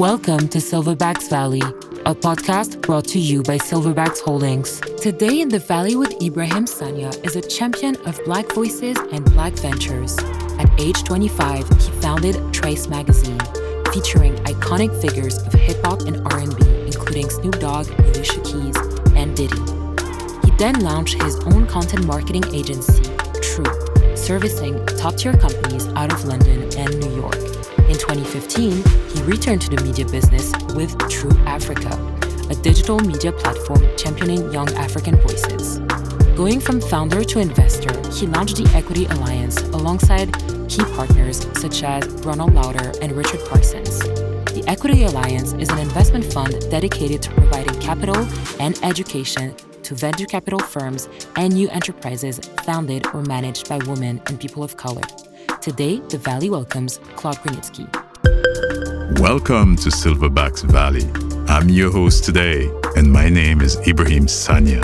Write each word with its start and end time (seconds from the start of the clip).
Welcome 0.00 0.48
to 0.48 0.60
Silverbacks 0.60 1.28
Valley, 1.28 1.60
a 1.60 2.14
podcast 2.14 2.80
brought 2.80 3.04
to 3.08 3.18
you 3.18 3.42
by 3.42 3.58
Silverbacks 3.58 4.20
Holdings. 4.20 4.80
Today 4.96 5.42
in 5.42 5.50
the 5.50 5.58
Valley 5.58 5.94
with 5.94 6.22
Ibrahim 6.22 6.64
Sagna 6.64 7.12
is 7.22 7.36
a 7.36 7.42
champion 7.42 7.96
of 8.06 8.18
Black 8.24 8.50
voices 8.52 8.96
and 9.12 9.22
Black 9.34 9.52
ventures. 9.52 10.18
At 10.58 10.70
age 10.80 11.04
25, 11.04 11.68
he 11.68 11.90
founded 12.00 12.36
Trace 12.50 12.88
Magazine, 12.88 13.40
featuring 13.92 14.36
iconic 14.46 14.98
figures 15.02 15.36
of 15.36 15.52
hip 15.52 15.84
hop 15.84 16.00
and 16.06 16.26
R&B, 16.32 16.64
including 16.86 17.28
Snoop 17.28 17.60
Dogg, 17.60 17.86
Alicia 17.90 18.40
Keys, 18.40 18.76
and 19.14 19.36
Diddy. 19.36 19.60
He 20.46 20.50
then 20.56 20.80
launched 20.80 21.22
his 21.22 21.38
own 21.40 21.66
content 21.66 22.06
marketing 22.06 22.46
agency, 22.54 23.02
True, 23.42 24.16
servicing 24.16 24.82
top-tier 24.96 25.34
companies 25.34 25.88
out 25.88 26.10
of 26.10 26.24
London 26.24 26.62
and 26.78 27.00
New 27.00 27.16
York. 27.16 27.49
In 27.90 27.98
2015, 27.98 28.84
he 29.16 29.22
returned 29.24 29.62
to 29.62 29.68
the 29.68 29.82
media 29.82 30.04
business 30.04 30.52
with 30.76 30.96
True 31.08 31.36
Africa, 31.44 31.90
a 32.48 32.54
digital 32.54 33.00
media 33.00 33.32
platform 33.32 33.82
championing 33.96 34.52
young 34.52 34.72
African 34.74 35.16
voices. 35.16 35.80
Going 36.36 36.60
from 36.60 36.80
founder 36.80 37.24
to 37.24 37.40
investor, 37.40 37.92
he 38.12 38.28
launched 38.28 38.58
the 38.58 38.70
Equity 38.76 39.06
Alliance 39.06 39.60
alongside 39.74 40.32
key 40.68 40.84
partners 40.94 41.44
such 41.58 41.82
as 41.82 42.06
Ronald 42.24 42.54
Lauder 42.54 42.92
and 43.02 43.10
Richard 43.10 43.40
Parsons. 43.48 43.98
The 43.98 44.62
Equity 44.68 45.02
Alliance 45.02 45.54
is 45.54 45.68
an 45.68 45.80
investment 45.80 46.24
fund 46.32 46.60
dedicated 46.70 47.22
to 47.22 47.30
providing 47.32 47.76
capital 47.80 48.24
and 48.60 48.78
education 48.84 49.52
to 49.82 49.96
venture 49.96 50.26
capital 50.26 50.60
firms 50.60 51.08
and 51.34 51.54
new 51.54 51.68
enterprises 51.70 52.38
founded 52.62 53.04
or 53.12 53.22
managed 53.22 53.68
by 53.68 53.78
women 53.78 54.22
and 54.26 54.38
people 54.38 54.62
of 54.62 54.76
color. 54.76 55.02
Today, 55.60 55.98
the 56.08 56.16
Valley 56.16 56.48
welcomes 56.48 56.98
Claude 57.16 57.36
Grunitzky. 57.36 57.84
Welcome 59.20 59.76
to 59.76 59.90
Silverbacks 59.90 60.62
Valley. 60.64 61.04
I'm 61.48 61.68
your 61.68 61.92
host 61.92 62.24
today, 62.24 62.70
and 62.96 63.12
my 63.12 63.28
name 63.28 63.60
is 63.60 63.76
Ibrahim 63.86 64.24
Sagna. 64.24 64.80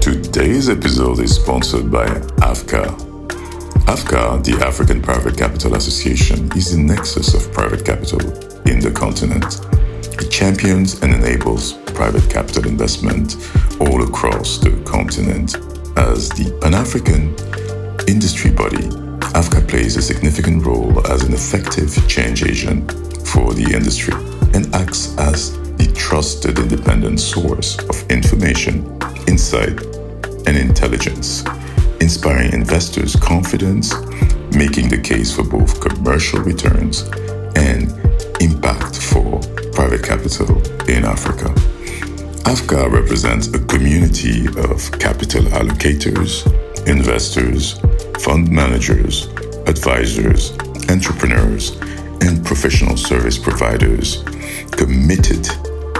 Today's 0.00 0.68
episode 0.68 1.20
is 1.20 1.36
sponsored 1.36 1.92
by 1.92 2.06
AVCA. 2.06 2.86
AVCA, 3.86 4.42
the 4.42 4.66
African 4.66 5.00
Private 5.00 5.38
Capital 5.38 5.76
Association, 5.76 6.50
is 6.56 6.76
the 6.76 6.82
nexus 6.82 7.32
of 7.32 7.52
private 7.52 7.86
capital 7.86 8.20
in 8.66 8.80
the 8.80 8.90
continent. 8.90 9.60
It 10.20 10.28
champions 10.28 11.00
and 11.04 11.14
enables 11.14 11.74
private 11.94 12.28
capital 12.28 12.66
investment 12.66 13.36
all 13.78 14.02
across 14.02 14.58
the 14.58 14.72
continent. 14.84 15.54
As 15.96 16.30
the 16.30 16.50
Pan 16.60 16.74
African 16.74 17.32
industry 18.08 18.50
body, 18.50 18.90
AVCA 19.34 19.68
plays 19.68 19.96
a 19.96 20.02
significant 20.02 20.64
role 20.64 21.04
as 21.08 21.24
an 21.24 21.34
effective 21.34 21.90
change 22.06 22.44
agent 22.44 22.92
for 23.26 23.52
the 23.52 23.68
industry 23.74 24.14
and 24.54 24.72
acts 24.72 25.18
as 25.18 25.58
the 25.76 25.92
trusted 25.92 26.56
independent 26.56 27.18
source 27.18 27.76
of 27.90 28.08
information, 28.12 28.86
insight, 29.26 29.82
and 30.46 30.56
intelligence, 30.56 31.42
inspiring 32.00 32.52
investors' 32.52 33.16
confidence, 33.16 33.92
making 34.54 34.88
the 34.88 35.00
case 35.02 35.34
for 35.34 35.42
both 35.42 35.80
commercial 35.80 36.38
returns 36.42 37.02
and 37.56 37.90
impact 38.40 39.02
for 39.02 39.40
private 39.72 40.04
capital 40.04 40.62
in 40.88 41.04
Africa. 41.04 41.48
AVCA 42.46 42.88
represents 42.88 43.48
a 43.48 43.58
community 43.64 44.46
of 44.46 44.78
capital 45.00 45.42
allocators, 45.58 46.46
investors, 46.86 47.80
fund 48.20 48.50
managers, 48.50 49.26
advisors, 49.66 50.52
entrepreneurs, 50.88 51.76
and 52.20 52.44
professional 52.44 52.96
service 52.96 53.38
providers 53.38 54.22
committed 54.72 55.44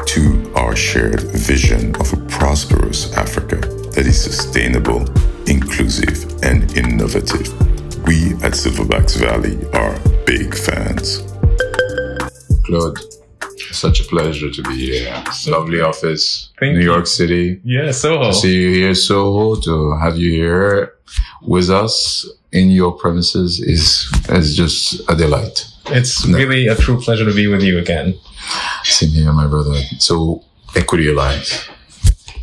to 0.06 0.52
our 0.54 0.76
shared 0.76 1.22
vision 1.32 1.94
of 1.96 2.12
a 2.12 2.16
prosperous 2.26 3.12
Africa 3.14 3.56
that 3.56 4.06
is 4.06 4.22
sustainable, 4.22 5.00
inclusive, 5.46 6.42
and 6.42 6.76
innovative. 6.76 7.48
We 8.06 8.32
at 8.44 8.52
Silverbacks 8.52 9.16
Valley 9.16 9.56
are 9.72 9.98
big 10.24 10.54
fans. 10.54 11.22
Claude, 12.64 12.98
such 13.70 14.00
a 14.00 14.04
pleasure 14.04 14.50
to 14.50 14.62
be 14.62 14.76
here. 14.76 15.24
Lovely 15.48 15.80
office, 15.80 16.50
Thank 16.60 16.74
New 16.74 16.80
you. 16.80 16.92
York 16.92 17.06
City. 17.06 17.60
Yeah, 17.64 17.90
Soho. 17.90 18.28
To 18.30 18.34
see 18.34 18.54
you 18.54 18.70
here, 18.70 18.94
Soho, 18.94 19.60
to 19.60 19.96
have 19.98 20.16
you 20.16 20.30
here 20.30 20.93
with 21.44 21.70
us 21.70 22.26
in 22.52 22.70
your 22.70 22.92
premises 22.92 23.60
is 23.60 24.06
is 24.28 24.56
just 24.56 25.00
a 25.08 25.14
delight. 25.16 25.66
It's 25.86 26.24
No. 26.26 26.38
really 26.38 26.66
a 26.68 26.74
true 26.76 26.98
pleasure 27.00 27.24
to 27.26 27.34
be 27.34 27.46
with 27.46 27.62
you 27.62 27.78
again. 27.78 28.14
Same 28.84 29.10
here, 29.10 29.32
my 29.32 29.46
brother. 29.46 29.74
So, 29.98 30.42
Equity 30.76 31.08
Alliance, 31.10 31.50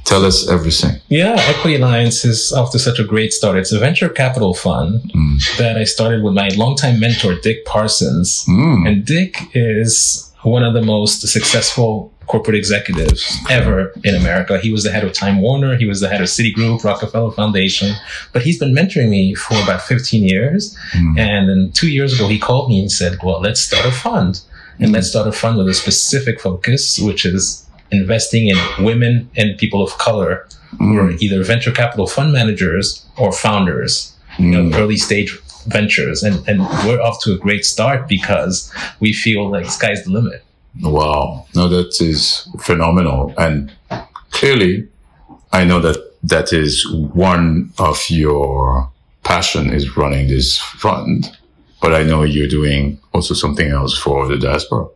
tell 0.06 0.24
us 0.26 0.48
everything. 0.50 0.96
Yeah, 1.10 1.36
Equity 1.54 1.76
Alliance 1.78 2.24
is 2.26 2.52
off 2.54 2.72
to 2.74 2.80
such 2.80 3.00
a 3.00 3.04
great 3.04 3.34
start. 3.34 3.58
It's 3.58 3.72
a 3.72 3.80
venture 3.80 4.10
capital 4.10 4.54
fund 4.54 5.12
Mm. 5.16 5.58
that 5.58 5.76
I 5.78 5.86
started 5.86 6.22
with 6.24 6.34
my 6.34 6.50
longtime 6.56 7.00
mentor, 7.00 7.36
Dick 7.42 7.66
Parsons. 7.66 8.46
Mm. 8.48 8.88
And 8.88 9.06
Dick 9.06 9.38
is 9.54 10.30
one 10.44 10.64
of 10.64 10.74
the 10.74 10.82
most 10.82 11.28
successful 11.28 12.12
corporate 12.32 12.56
executives 12.56 13.22
ever 13.50 13.92
in 14.06 14.16
America. 14.16 14.58
He 14.58 14.72
was 14.72 14.84
the 14.84 14.92
head 14.92 15.04
of 15.04 15.12
Time 15.12 15.42
Warner, 15.42 15.76
he 15.76 15.86
was 15.86 16.00
the 16.00 16.08
head 16.08 16.22
of 16.22 16.28
Citigroup, 16.28 16.84
Rockefeller 16.84 17.32
Foundation, 17.32 17.94
but 18.32 18.42
he's 18.42 18.58
been 18.58 18.74
mentoring 18.74 19.10
me 19.10 19.36
for 19.36 19.56
about 19.62 19.82
15 19.82 20.24
years. 20.24 20.76
Mm. 20.94 21.20
And 21.20 21.50
then 21.50 21.72
two 21.74 21.90
years 21.92 22.12
ago, 22.16 22.30
he 22.30 22.40
called 22.40 22.70
me 22.70 22.80
and 22.80 22.92
said, 22.92 23.18
Well, 23.24 23.42
let's 23.42 23.60
start 23.60 23.86
a 23.86 23.92
fund. 23.92 24.42
And 24.80 24.94
let's 24.94 25.10
start 25.10 25.28
a 25.28 25.32
fund 25.32 25.58
with 25.58 25.68
a 25.68 25.74
specific 25.74 26.40
focus, 26.40 26.98
which 27.00 27.26
is 27.26 27.44
investing 27.92 28.48
in 28.48 28.58
women 28.80 29.30
and 29.36 29.58
people 29.58 29.84
of 29.84 29.92
color 29.98 30.48
who 30.80 30.98
are 30.98 31.12
either 31.24 31.44
venture 31.44 31.72
capital 31.72 32.08
fund 32.08 32.32
managers 32.32 33.06
or 33.18 33.32
founders, 33.34 34.16
you 34.40 34.48
know, 34.54 34.64
Mm. 34.64 34.76
early 34.82 34.98
stage 34.98 35.38
ventures. 35.68 36.24
And, 36.24 36.36
and 36.48 36.62
we're 36.86 37.02
off 37.02 37.22
to 37.24 37.34
a 37.34 37.38
great 37.38 37.66
start 37.66 38.08
because 38.08 38.56
we 39.02 39.12
feel 39.14 39.44
like 39.52 39.66
sky's 39.70 40.04
the 40.06 40.12
limit. 40.12 40.44
Wow. 40.80 41.46
No, 41.56 41.68
that 41.68 42.02
is 42.02 42.48
phenomenal. 42.60 43.34
And 43.38 43.72
clearly, 44.32 44.88
I 45.52 45.64
know 45.64 45.80
that 45.82 45.98
that 46.24 46.54
is 46.54 46.90
one 46.92 47.74
of 47.78 48.00
your 48.10 48.90
passion 49.24 49.72
is 49.74 49.98
running 49.98 50.28
this 50.28 50.58
fund, 50.58 51.38
but 51.82 51.94
I 51.94 52.04
know 52.04 52.24
you're 52.24 52.48
doing 52.48 53.00
also 53.14 53.34
something 53.34 53.70
else 53.70 53.98
for 53.98 54.28
the 54.28 54.38
diaspora. 54.38 54.88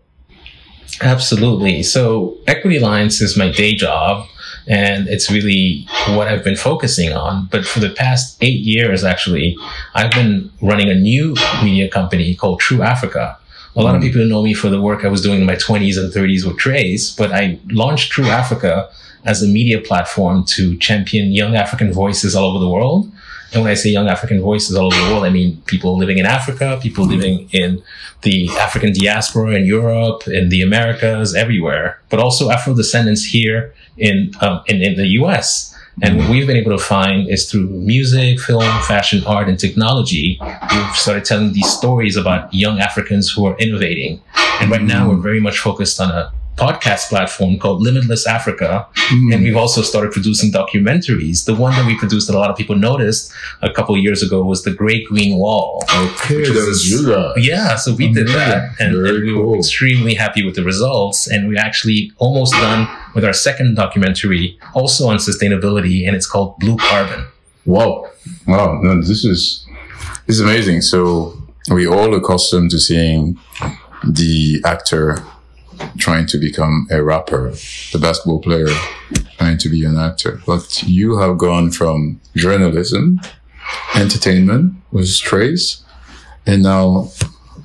Absolutely. 1.02 1.84
So 1.84 2.38
Equity 2.48 2.78
Alliance 2.78 3.22
is 3.22 3.38
my 3.38 3.52
day 3.52 3.76
job 3.76 4.28
and 4.68 5.08
it's 5.08 5.30
really 5.30 5.86
what 6.10 6.28
I've 6.28 6.44
been 6.44 6.56
focusing 6.56 7.12
on. 7.12 7.48
But 7.52 7.66
for 7.66 7.80
the 7.80 7.90
past 7.90 8.38
eight 8.42 8.62
years, 8.62 9.04
actually, 9.04 9.58
I've 9.94 10.12
been 10.12 10.52
running 10.62 10.90
a 10.90 10.96
new 10.96 11.36
media 11.64 11.90
company 11.90 12.36
called 12.36 12.60
True 12.60 12.82
Africa. 12.82 13.38
A 13.76 13.82
lot 13.82 13.96
of 13.96 14.02
Mm. 14.02 14.06
people 14.06 14.26
know 14.26 14.42
me 14.42 14.54
for 14.54 14.70
the 14.70 14.80
work 14.82 15.04
I 15.04 15.10
was 15.10 15.22
doing 15.22 15.42
in 15.42 15.46
my 15.46 15.56
20s 15.56 15.98
and 15.98 16.12
30s 16.14 16.46
with 16.46 16.58
Trace, 16.58 17.12
but 17.12 17.32
I 17.34 17.60
launched 17.72 18.12
True 18.12 18.30
Africa 18.30 18.88
as 19.26 19.42
a 19.44 19.48
media 19.48 19.82
platform 19.82 20.46
to 20.56 20.78
champion 20.78 21.32
young 21.32 21.56
African 21.56 21.92
voices 21.92 22.36
all 22.36 22.52
over 22.52 22.60
the 22.60 22.70
world. 22.70 23.12
And 23.52 23.62
when 23.64 23.72
I 23.72 23.76
say 23.76 23.90
young 23.90 24.08
African 24.08 24.42
voices 24.42 24.76
all 24.76 24.88
over 24.94 25.02
the 25.06 25.12
world, 25.12 25.26
I 25.26 25.30
mean 25.30 25.62
people 25.66 25.98
living 25.98 26.18
in 26.20 26.26
Africa, 26.26 26.80
people 26.82 27.06
living 27.06 27.50
in 27.52 27.82
the 28.22 28.50
African 28.60 28.92
diaspora 28.94 29.56
in 29.56 29.66
Europe, 29.66 30.28
in 30.28 30.50
the 30.50 30.62
Americas, 30.62 31.36
everywhere, 31.36 32.00
but 32.10 32.20
also 32.20 32.50
Afro 32.50 32.74
descendants 32.76 33.24
here 33.26 33.74
in, 33.98 34.32
um, 34.42 34.62
in, 34.68 34.82
in 34.82 34.96
the 34.96 35.08
US. 35.22 35.75
And 36.02 36.18
what 36.18 36.30
we've 36.30 36.46
been 36.46 36.58
able 36.58 36.78
to 36.78 36.84
find 36.84 37.30
is 37.30 37.50
through 37.50 37.68
music, 37.68 38.40
film, 38.40 38.64
fashion, 38.84 39.24
art, 39.26 39.48
and 39.48 39.58
technology, 39.58 40.38
we've 40.42 40.96
started 40.96 41.24
telling 41.24 41.54
these 41.54 41.70
stories 41.70 42.18
about 42.18 42.54
young 42.54 42.80
Africans 42.80 43.32
who 43.32 43.46
are 43.46 43.58
innovating. 43.58 44.22
And 44.60 44.70
right 44.70 44.82
now, 44.82 45.08
we're 45.10 45.22
very 45.22 45.40
much 45.40 45.60
focused 45.60 46.02
on 46.02 46.12
a 46.12 46.34
podcast 46.58 47.10
platform 47.10 47.60
called 47.60 47.82
Limitless 47.82 48.26
Africa. 48.26 48.88
Hmm. 48.96 49.34
And 49.34 49.44
we've 49.44 49.58
also 49.58 49.82
started 49.82 50.12
producing 50.14 50.52
documentaries. 50.52 51.46
The 51.46 51.54
one 51.56 51.74
that 51.74 51.86
we 51.86 51.98
produced 51.98 52.28
that 52.28 52.36
a 52.36 52.40
lot 52.40 52.50
of 52.50 52.56
people 52.56 52.76
noticed 52.76 53.32
a 53.62 53.70
couple 53.72 53.94
of 53.96 54.02
years 54.02 54.24
ago 54.24 54.42
was 54.44 54.64
The 54.64 54.72
Great 54.74 55.06
Green 55.08 55.38
Wall. 55.38 55.84
Okay, 55.94 56.38
Which 56.38 56.48
that 56.50 56.58
is- 56.58 56.68
was 56.68 56.90
you 56.90 57.08
guys. 57.14 57.34
Yeah, 57.46 57.76
so 57.76 57.94
we 57.94 58.12
did 58.12 58.28
that, 58.30 58.72
and, 58.80 58.96
Very 58.96 59.10
and 59.18 59.26
we 59.26 59.34
were 59.34 59.58
extremely 59.58 60.14
happy 60.16 60.46
with 60.46 60.56
the 60.56 60.64
results. 60.64 61.28
And 61.28 61.48
we're 61.48 61.60
actually 61.60 62.12
almost 62.18 62.54
done 62.54 62.88
with 63.14 63.26
our 63.26 63.34
second 63.34 63.76
documentary, 63.76 64.58
also 64.74 65.08
on 65.10 65.18
sustainability, 65.18 66.08
and 66.08 66.16
it's 66.16 66.28
called 66.28 66.58
Blue 66.60 66.78
Carbon. 66.78 67.26
Wow. 67.66 68.10
Wow. 68.48 68.80
No, 68.82 69.02
this 69.02 69.26
is 69.26 69.66
this 70.28 70.38
is 70.38 70.42
amazing. 70.42 70.82
So 70.82 71.38
we're 71.70 71.92
all 71.94 72.14
accustomed 72.16 72.72
to 72.72 72.80
seeing 72.80 73.38
the 74.04 74.62
actor 74.66 75.24
trying 75.98 76.28
to 76.28 76.38
become 76.38 76.88
a 76.92 77.04
rapper, 77.04 77.52
the 77.92 78.00
basketball 78.00 78.42
player 78.42 78.68
trying 79.38 79.58
to 79.58 79.70
be 79.70 79.86
an 79.86 79.98
actor. 79.98 80.42
But 80.46 80.84
you 80.84 81.18
have 81.18 81.38
gone 81.38 81.72
from 81.72 82.20
journalism, 82.36 83.22
entertainment 83.96 84.76
with 84.92 85.18
Trace, 85.20 85.84
and 86.46 86.64
now 86.64 87.10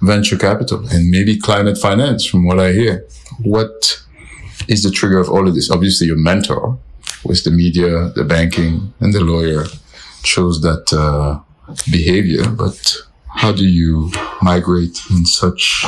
venture 0.02 0.38
capital 0.38 0.86
and 0.88 1.10
maybe 1.10 1.38
climate 1.38 1.76
finance 1.76 2.24
from 2.24 2.46
what 2.46 2.58
I 2.58 2.72
hear. 2.72 3.06
What 3.42 4.02
is 4.68 4.82
the 4.82 4.90
trigger 4.90 5.18
of 5.18 5.28
all 5.28 5.46
of 5.46 5.54
this? 5.54 5.70
Obviously 5.70 6.06
your 6.06 6.16
mentor 6.16 6.78
was 7.24 7.44
the 7.44 7.50
media, 7.50 8.10
the 8.14 8.24
banking 8.24 8.92
and 9.00 9.12
the 9.12 9.20
lawyer 9.20 9.64
chose 10.22 10.62
that 10.62 10.92
uh, 10.92 11.40
behavior, 11.90 12.48
but 12.48 12.96
how 13.28 13.52
do 13.52 13.66
you 13.66 14.10
migrate 14.42 15.00
in 15.10 15.24
such 15.24 15.84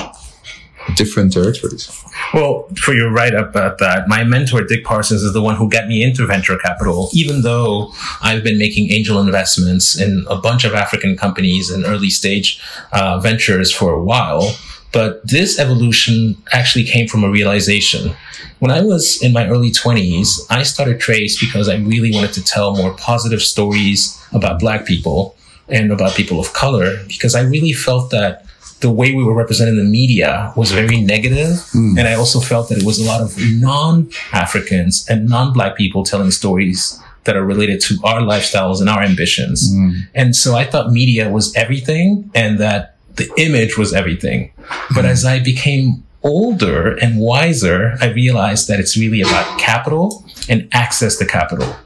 different 0.94 1.32
territories? 1.32 1.90
Well, 2.34 2.69
for 2.76 2.94
you 2.94 3.08
right 3.08 3.34
about 3.34 3.79
that, 3.79 4.08
my 4.08 4.25
mentor, 4.25 4.64
Dick 4.64 4.84
Parsons, 4.84 5.23
is 5.23 5.32
the 5.32 5.43
one 5.43 5.56
who 5.56 5.69
got 5.69 5.88
me 5.88 6.02
into 6.02 6.26
venture 6.26 6.56
capital, 6.58 7.11
even 7.12 7.43
though 7.43 7.93
I've 8.23 8.43
been 8.43 8.58
making 8.58 8.90
angel 8.90 9.20
investments 9.20 9.99
in 10.00 10.25
a 10.29 10.37
bunch 10.37 10.64
of 10.64 10.75
African 10.75 11.17
companies 11.17 11.70
and 11.70 11.84
early 11.84 12.11
stage 12.11 12.61
uh, 12.93 13.19
ventures 13.19 13.73
for 13.73 13.93
a 13.93 14.02
while. 14.02 14.56
But 14.93 15.26
this 15.26 15.58
evolution 15.58 16.37
actually 16.52 16.84
came 16.84 17.08
from 17.08 17.25
a 17.25 17.31
realization. 17.31 18.14
When 18.58 18.70
I 18.70 18.82
was 18.82 19.23
in 19.23 19.32
my 19.32 19.49
early 19.49 19.70
20s, 19.70 20.46
I 20.50 20.62
started 20.62 21.00
Trace 21.00 21.40
because 21.40 21.69
I 21.69 21.76
really 21.76 22.12
wanted 22.12 22.34
to 22.34 22.44
tell 22.44 22.76
more 22.76 22.93
positive 22.94 23.43
stories 23.43 24.23
about 24.32 24.61
Black 24.61 24.87
people 24.87 25.34
and 25.69 25.90
about 25.90 26.14
people 26.14 26.38
of 26.38 26.52
color 26.52 27.02
because 27.08 27.34
I 27.34 27.40
really 27.40 27.73
felt 27.73 28.11
that 28.11 28.44
the 28.82 28.90
way 28.90 29.14
we 29.14 29.25
were 29.25 29.34
represented 29.34 29.79
in 29.79 29.84
the 29.84 29.90
media 29.90 30.52
was 30.56 30.70
very 30.73 31.00
negative. 31.00 31.61
Hmm. 31.70 31.96
And 31.96 32.06
I 32.06 32.14
also 32.14 32.40
felt 32.40 32.69
that 32.69 32.79
it 32.79 32.84
was 32.84 32.99
a 32.99 33.05
lot 33.05 33.20
of 33.20 33.37
non 33.38 34.11
Africans 34.32 35.08
and 35.08 35.29
non 35.29 35.52
Black 35.52 35.76
people 35.76 36.05
telling 36.05 36.31
stories 36.31 37.00
that 37.25 37.37
are 37.37 37.44
related 37.44 37.81
to 37.81 37.99
our 38.05 38.20
lifestyles 38.20 38.81
and 38.81 38.88
our 38.88 39.02
ambitions. 39.02 39.73
Hmm. 39.73 39.90
And 40.14 40.37
so 40.37 40.55
I 40.55 40.64
thought 40.64 40.90
media 40.90 41.31
was 41.31 41.55
everything 41.55 42.31
and 42.34 42.58
that 42.58 42.96
the 43.17 43.31
image 43.38 43.79
was 43.79 43.94
everything. 43.94 44.52
But 44.94 45.05
as 45.05 45.25
I 45.25 45.38
became 45.38 46.05
older 46.23 46.96
and 46.99 47.20
wiser, 47.20 47.96
I 48.00 48.08
realized 48.11 48.69
that 48.69 48.81
it's 48.81 48.96
really 48.96 49.20
about 49.20 49.58
capital 49.58 50.25
and 50.49 50.69
access 50.73 51.17
to 51.19 51.26
capital. 51.26 51.76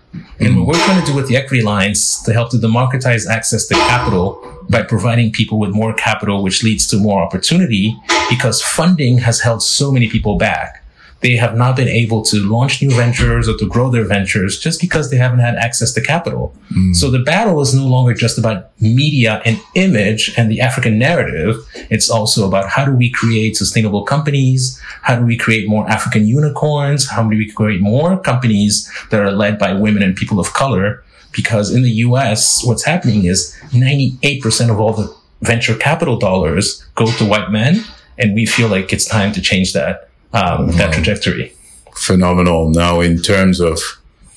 And 0.40 0.58
what 0.58 0.68
we're 0.68 0.84
trying 0.84 1.00
to 1.00 1.06
do 1.06 1.14
with 1.14 1.28
the 1.28 1.36
Equity 1.36 1.62
Alliance 1.62 2.22
to 2.22 2.32
help 2.32 2.50
to 2.50 2.58
democratize 2.58 3.26
access 3.26 3.66
to 3.66 3.74
capital 3.74 4.64
by 4.68 4.82
providing 4.82 5.32
people 5.32 5.58
with 5.58 5.70
more 5.70 5.94
capital, 5.94 6.42
which 6.42 6.62
leads 6.62 6.86
to 6.88 6.98
more 6.98 7.22
opportunity 7.22 7.96
because 8.28 8.62
funding 8.62 9.18
has 9.18 9.40
held 9.40 9.62
so 9.62 9.92
many 9.92 10.08
people 10.08 10.36
back. 10.36 10.82
They 11.20 11.36
have 11.36 11.56
not 11.56 11.76
been 11.76 11.88
able 11.88 12.22
to 12.26 12.36
launch 12.38 12.82
new 12.82 12.90
ventures 12.90 13.48
or 13.48 13.56
to 13.56 13.66
grow 13.66 13.90
their 13.90 14.04
ventures 14.04 14.58
just 14.58 14.80
because 14.80 15.10
they 15.10 15.16
haven't 15.16 15.38
had 15.38 15.56
access 15.56 15.92
to 15.92 16.00
capital. 16.00 16.54
Hmm. 16.68 16.92
So 16.92 17.10
the 17.10 17.20
battle 17.20 17.60
is 17.60 17.74
no 17.74 17.86
longer 17.86 18.12
just 18.12 18.38
about 18.38 18.70
media 18.80 19.40
and 19.44 19.58
image 19.74 20.34
and 20.36 20.50
the 20.50 20.60
African 20.60 20.98
narrative. 20.98 21.56
It's 21.90 22.10
also 22.10 22.46
about 22.46 22.68
how 22.68 22.84
do 22.84 22.92
we 22.92 23.10
create 23.10 23.56
sustainable 23.56 24.04
companies? 24.04 24.80
How 25.02 25.16
do 25.16 25.24
we 25.24 25.36
create 25.36 25.68
more 25.68 25.88
African 25.88 26.26
unicorns? 26.26 27.08
How 27.08 27.22
do 27.22 27.36
we 27.36 27.50
create 27.50 27.80
more 27.80 28.18
companies 28.18 28.90
that 29.10 29.20
are 29.20 29.32
led 29.32 29.58
by 29.58 29.72
women 29.72 30.02
and 30.02 30.14
people 30.14 30.38
of 30.38 30.52
color? 30.52 31.02
Because 31.32 31.70
in 31.70 31.82
the 31.82 31.92
US, 32.06 32.64
what's 32.64 32.84
happening 32.84 33.24
is 33.24 33.54
98% 33.70 34.70
of 34.70 34.80
all 34.80 34.92
the 34.92 35.14
venture 35.42 35.74
capital 35.74 36.18
dollars 36.18 36.84
go 36.94 37.06
to 37.12 37.24
white 37.24 37.50
men. 37.50 37.84
And 38.18 38.34
we 38.34 38.46
feel 38.46 38.68
like 38.68 38.92
it's 38.92 39.04
time 39.04 39.32
to 39.32 39.42
change 39.42 39.74
that, 39.74 40.08
um, 40.36 40.70
that 40.72 40.92
trajectory. 40.92 41.52
Phenomenal. 41.94 42.70
Now, 42.70 43.00
in 43.00 43.22
terms 43.22 43.60
of 43.60 43.80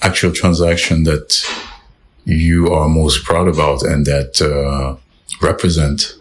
actual 0.01 0.31
transaction 0.31 1.04
that 1.04 1.44
you 2.25 2.72
are 2.72 2.88
most 2.88 3.24
proud 3.25 3.48
about 3.48 3.84
and 3.84 4.06
that 4.06 4.42
uh, 4.42 4.96
represent 5.42 6.16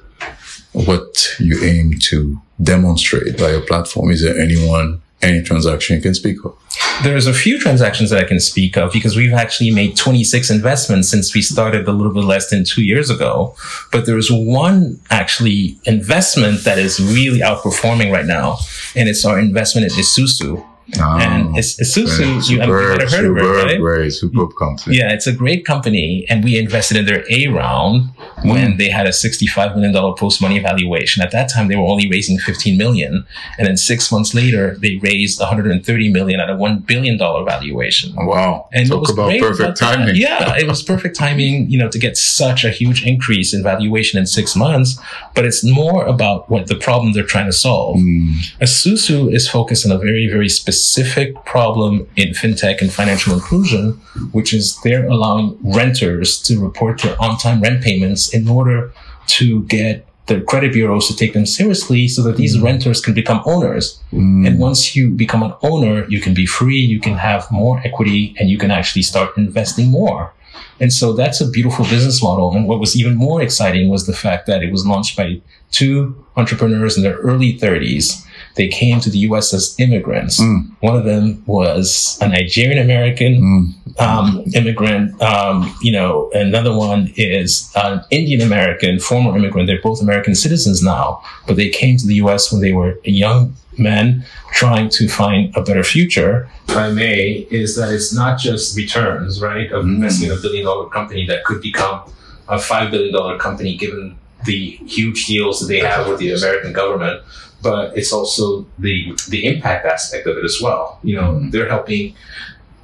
what 0.73 1.35
you 1.39 1.63
aim 1.63 1.95
to 2.01 2.41
demonstrate 2.63 3.39
by 3.39 3.51
your 3.51 3.61
platform, 3.63 4.11
is 4.11 4.23
there 4.23 4.39
anyone, 4.39 5.01
any 5.23 5.43
transaction 5.43 5.97
you 5.97 6.03
can 6.03 6.15
speak 6.15 6.45
of? 6.45 6.57
There's 7.03 7.27
a 7.27 7.33
few 7.33 7.59
transactions 7.59 8.11
that 8.11 8.23
I 8.23 8.27
can 8.27 8.41
speak 8.41 8.77
of 8.77 8.93
because 8.93 9.17
we've 9.17 9.33
actually 9.33 9.71
made 9.71 9.97
26 9.97 10.51
investments 10.51 11.09
since 11.09 11.35
we 11.35 11.43
started 11.43 11.87
a 11.89 11.93
little 11.93 12.13
bit 12.13 12.25
less 12.25 12.51
than 12.51 12.65
two 12.65 12.83
years 12.83 13.11
ago. 13.11 13.55
But 13.93 14.07
there's 14.07 14.31
one 14.31 15.01
actually 15.11 15.79
investment 15.85 16.65
that 16.65 16.79
is 16.79 17.01
really 17.01 17.41
outperforming 17.41 18.13
right 18.13 18.27
now, 18.27 18.59
and 18.95 19.09
it's 19.09 19.25
our 19.25 19.39
investment 19.39 19.93
in 19.93 19.99
Esusu. 19.99 20.65
Ah, 20.99 21.19
and 21.21 21.57
it's, 21.59 21.79
Esusu, 21.79 22.51
you, 22.51 22.63
I 22.63 22.67
mean, 22.67 22.75
you 22.75 22.93
might 22.93 23.01
have 23.03 23.13
heard 23.13 23.25
of 23.27 23.37
it, 23.37 23.41
superb, 23.41 23.67
right? 23.67 23.81
right? 23.81 24.13
Superb 24.13 24.51
company. 24.59 24.97
Yeah, 24.97 25.13
it's 25.13 25.27
a 25.27 25.33
great 25.33 25.67
company, 25.67 26.27
and 26.31 26.43
we 26.43 26.59
invested 26.59 26.97
in 26.97 27.05
their 27.05 27.25
A 27.31 27.49
round 27.49 28.11
when 28.45 28.77
they 28.77 28.89
had 28.89 29.07
a 29.07 29.11
$65 29.11 29.75
million 29.75 30.15
post 30.15 30.41
money 30.41 30.59
valuation. 30.59 31.23
At 31.23 31.33
that 31.33 31.51
time, 31.51 31.69
they 31.69 31.77
were 31.77 31.83
only 31.83 32.09
raising 32.09 32.39
15 32.39 32.77
million, 32.79 33.27
and 33.59 33.67
then 33.67 33.77
six 33.77 34.11
months 34.13 34.35
later, 34.35 34.77
they 34.77 34.97
raised 34.97 35.41
130 35.41 36.13
million 36.13 36.41
at 36.41 36.51
a 36.51 36.55
$1 36.55 36.87
billion 36.87 37.19
valuation. 37.19 38.15
Wow. 38.15 38.69
And 38.73 38.89
Talk 38.89 39.01
was 39.01 39.11
about 39.11 39.29
great 39.29 39.41
perfect 39.41 39.81
about 39.81 39.97
timing. 39.97 40.17
yeah, 40.17 40.57
it 40.57 40.67
was 40.67 40.83
perfect 40.83 41.17
timing, 41.17 41.71
you 41.71 41.79
know, 41.79 41.89
to 41.89 41.99
get 41.99 42.17
such 42.17 42.65
a 42.65 42.71
huge 42.71 43.05
increase 43.05 43.53
in 43.53 43.63
valuation 43.63 44.19
in 44.19 44.27
six 44.27 44.55
months. 44.55 44.99
But 45.35 45.45
it's 45.45 45.65
more 45.65 46.05
about 46.05 46.49
what 46.51 46.67
the 46.67 46.77
problem 46.77 47.13
they're 47.13 47.25
trying 47.25 47.47
to 47.47 47.53
solve. 47.53 47.97
Mm. 47.97 48.35
Esusu 48.61 49.33
is 49.33 49.49
focused 49.49 49.87
on 49.87 49.93
a 49.93 49.99
very, 49.99 50.29
very 50.29 50.49
specific 50.49 51.35
problem 51.45 52.09
in 52.17 52.31
fintech 52.31 52.81
and 52.81 52.93
financial 52.93 53.33
inclusion, 53.35 53.93
which 54.33 54.53
is 54.53 54.79
they're 54.83 55.07
allowing 55.07 55.59
renters 55.63 56.41
to 56.43 56.61
report 56.61 57.03
their 57.03 57.21
on-time 57.21 57.61
rent 57.61 57.83
payments 57.83 58.28
in 58.33 58.49
order 58.49 58.93
to 59.27 59.63
get 59.65 60.07
the 60.29 60.41
credit 60.43 60.73
bureaus 60.73 61.09
to 61.09 61.17
take 61.17 61.33
them 61.33 61.47
seriously 61.47 62.07
so 62.07 62.23
that 62.23 62.37
these 62.37 62.57
mm. 62.57 62.63
renters 62.63 63.01
can 63.01 63.15
become 63.15 63.43
owners. 63.47 64.01
Mm. 64.13 64.47
And 64.47 64.59
once 64.59 64.95
you 64.95 65.11
become 65.11 65.43
an 65.43 65.55
owner, 65.63 66.07
you 66.09 66.21
can 66.21 66.35
be 66.35 66.47
free, 66.47 66.79
you 66.79 67.01
can 67.01 67.15
have 67.15 67.51
more 67.51 67.81
equity, 67.85 68.35
and 68.39 68.51
you 68.51 68.59
can 68.59 68.71
actually 68.71 69.03
start 69.03 69.37
investing 69.37 69.91
more. 69.91 70.33
And 70.81 70.93
so 70.93 71.13
that's 71.13 71.41
a 71.41 71.49
beautiful 71.49 71.85
business 71.87 72.23
model. 72.23 72.55
And 72.55 72.69
what 72.69 72.79
was 72.79 72.97
even 72.97 73.17
more 73.17 73.43
exciting 73.43 73.89
was 73.89 74.07
the 74.07 74.13
fact 74.13 74.47
that 74.47 74.63
it 74.63 74.71
was 74.71 74.87
launched 74.87 75.17
by 75.17 75.41
two 75.71 76.25
entrepreneurs 76.37 76.97
in 76.97 77.03
their 77.03 77.17
early 77.17 77.59
30s. 77.59 78.25
They 78.59 78.69
came 78.69 79.01
to 79.01 79.09
the 79.09 79.19
US 79.31 79.55
as 79.55 79.75
immigrants. 79.79 80.41
One 80.81 80.97
of 80.97 81.05
them 81.05 81.43
was 81.47 82.19
a 82.21 82.29
Nigerian 82.29 82.83
American 82.83 83.75
um, 84.01 84.45
immigrant. 84.55 85.21
Um, 85.23 85.73
you 85.81 85.93
know, 85.93 86.31
another 86.35 86.77
one 86.77 87.13
is 87.17 87.73
an 87.77 88.03
Indian 88.11 88.41
American, 88.41 88.99
former 88.99 89.37
immigrant. 89.39 89.69
They're 89.69 89.81
both 89.81 90.03
American 90.03 90.35
citizens 90.35 90.83
now, 90.83 91.23
but 91.47 91.57
they 91.57 91.69
came 91.69 91.97
to 91.99 92.07
the 92.07 92.17
US 92.17 92.53
when 92.53 92.61
they 92.61 92.73
were 92.73 92.99
young 93.05 93.55
men 93.79 94.25
trying 94.53 94.89
to 94.91 95.09
find 95.09 95.55
a 95.57 95.63
better 95.63 95.85
future. 95.85 96.51
If 96.69 96.77
I 96.77 96.91
may, 96.91 97.47
is 97.51 97.77
that 97.77 97.93
it's 97.93 98.13
not 98.13 98.41
just 98.41 98.77
returns, 98.77 99.41
right, 99.41 99.71
of 99.71 99.85
investing 99.85 100.31
in 100.31 100.37
a 100.37 100.41
billion 100.41 100.65
dollar 100.65 100.89
company 100.89 101.27
that 101.27 101.45
could 101.45 101.63
become 101.63 102.01
a 102.49 102.59
five 102.59 102.91
billion 102.91 103.15
dollar 103.15 103.39
company 103.39 103.77
given 103.77 104.19
the 104.45 104.71
huge 104.87 105.27
deals 105.27 105.61
that 105.61 105.67
they 105.67 105.81
have 105.81 106.09
with 106.09 106.19
the 106.19 106.33
American 106.33 106.73
government, 106.73 107.23
but 107.63 107.97
it's 107.97 108.13
also 108.13 108.67
the 108.79 109.17
the 109.29 109.47
impact 109.47 109.87
aspect 109.87 110.27
of 110.27 110.37
it 110.37 110.45
as 110.45 110.61
well. 110.63 111.01
You 111.03 111.17
know, 111.17 111.41
they're 111.51 111.69
helping 111.69 112.15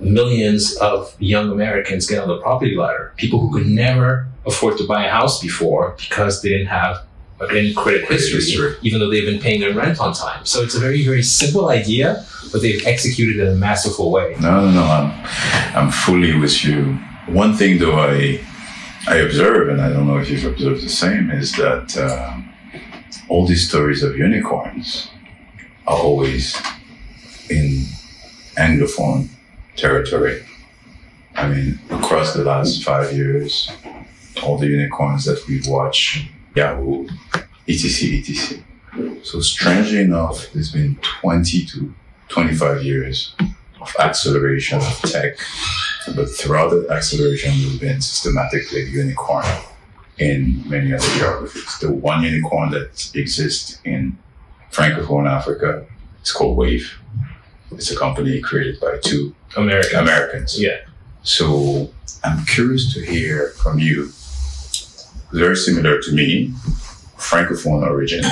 millions 0.01 0.77
of 0.77 1.15
young 1.21 1.51
Americans 1.51 2.07
get 2.07 2.19
on 2.19 2.29
the 2.29 2.39
property 2.39 2.77
ladder. 2.77 3.13
People 3.17 3.41
who 3.41 3.57
could 3.57 3.67
never 3.67 4.27
afford 4.47 4.77
to 4.79 4.87
buy 4.87 5.07
a 5.07 5.11
house 5.11 5.41
before 5.41 5.95
because 5.99 6.43
they 6.43 6.51
didn't 6.51 6.67
have 6.67 7.05
any 7.51 7.75
credit 7.75 8.05
history, 8.09 8.37
history. 8.37 8.77
even 8.83 9.01
though 9.01 9.11
they've 9.11 9.27
been 9.27 9.41
paying 9.41 9.61
their 9.61 9.75
rent 9.75 10.01
on 10.01 10.15
time. 10.15 10.45
So 10.45 10.63
it's 10.63 10.75
a 10.75 10.81
very, 10.81 11.05
very 11.05 11.23
simple 11.23 11.69
idea, 11.69 12.25
but 12.53 12.63
they've 12.63 12.85
executed 12.87 13.37
it 13.37 13.49
in 13.49 13.53
a 13.55 13.57
masterful 13.57 14.11
way. 14.11 14.37
No, 14.41 14.65
no, 14.67 14.71
no. 14.71 14.83
I'm, 14.83 15.27
I'm 15.77 15.91
fully 15.91 16.39
with 16.39 16.65
you. 16.65 16.95
One 17.27 17.55
thing, 17.55 17.79
though, 17.79 17.99
I 17.99 18.41
I 19.07 19.17
observe, 19.17 19.69
and 19.69 19.81
I 19.83 19.91
don't 19.91 20.07
know 20.07 20.19
if 20.19 20.31
you've 20.31 20.45
observed 20.45 20.83
the 20.83 20.89
same, 20.89 21.31
is 21.31 21.53
that 21.53 21.97
um, 21.99 22.54
all 23.29 23.47
these 23.47 23.69
stories 23.69 24.03
of 24.03 24.17
unicorns 24.17 25.09
are 25.87 25.99
always 25.99 26.57
in 27.51 27.85
anglophone 28.57 29.29
territory. 29.77 30.45
I 31.35 31.49
mean, 31.49 31.79
across 31.91 32.35
the 32.35 32.45
last 32.45 32.85
five 32.85 33.13
years, 33.13 33.71
all 34.43 34.59
the 34.59 34.67
unicorns 34.67 35.25
that 35.25 35.47
we've 35.49 35.67
watched, 35.67 36.29
Yahoo, 36.55 37.09
etc., 37.69 38.19
etc. 38.19 38.65
So 39.25 39.41
strangely 39.41 40.01
enough, 40.01 40.53
there's 40.53 40.71
been 40.71 40.97
20 41.21 41.65
to 41.67 41.95
25 42.29 42.85
years 42.85 43.35
of 43.81 43.95
acceleration 43.99 44.79
of 44.79 45.01
tech, 45.03 45.37
but 46.15 46.29
throughout 46.31 46.71
that 46.71 46.89
acceleration, 46.91 47.51
there's 47.51 47.79
been 47.79 48.01
systematically 48.01 48.85
unicorn 48.85 49.45
in 50.19 50.63
many 50.69 50.93
other 50.93 51.07
geographies. 51.19 51.79
The 51.81 51.91
one 51.91 52.23
unicorn 52.23 52.71
that 52.71 53.11
exists 53.15 53.79
in 53.85 54.17
Francophone 54.71 55.29
Africa 55.29 55.87
is 56.23 56.33
called 56.33 56.57
Wave. 56.57 56.99
It's 57.73 57.91
a 57.91 57.97
company 57.97 58.41
created 58.41 58.81
by 58.81 58.99
two 59.03 59.35
America. 59.57 59.99
Americans. 59.99 60.61
Yeah. 60.61 60.79
So 61.23 61.91
I'm 62.23 62.45
curious 62.45 62.93
to 62.95 63.01
hear 63.05 63.49
from 63.63 63.79
you, 63.79 64.13
very 65.33 65.57
similar 65.57 66.01
to 66.03 66.13
me, 66.13 66.53
Francophone 67.17 67.83
origin, 67.83 68.25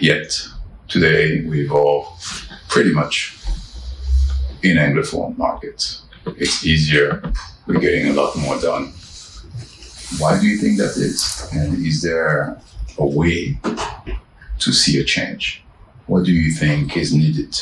Yet 0.00 0.46
today 0.86 1.40
we 1.40 1.62
evolve 1.62 2.06
pretty 2.68 2.92
much 2.92 3.36
in 4.62 4.76
Anglophone 4.76 5.36
markets. 5.36 6.02
It's 6.24 6.64
easier. 6.64 7.20
We're 7.66 7.80
getting 7.80 8.06
a 8.06 8.12
lot 8.12 8.36
more 8.36 8.60
done. 8.60 8.92
Why 10.18 10.40
do 10.40 10.46
you 10.46 10.58
think 10.58 10.78
that 10.78 10.96
is? 10.96 11.48
And 11.52 11.84
is 11.86 12.02
there 12.02 12.60
a 12.98 13.06
way 13.06 13.58
to 14.58 14.72
see 14.72 15.00
a 15.00 15.04
change? 15.04 15.62
What 16.06 16.24
do 16.24 16.32
you 16.32 16.50
think 16.50 16.96
is 16.96 17.14
needed 17.14 17.56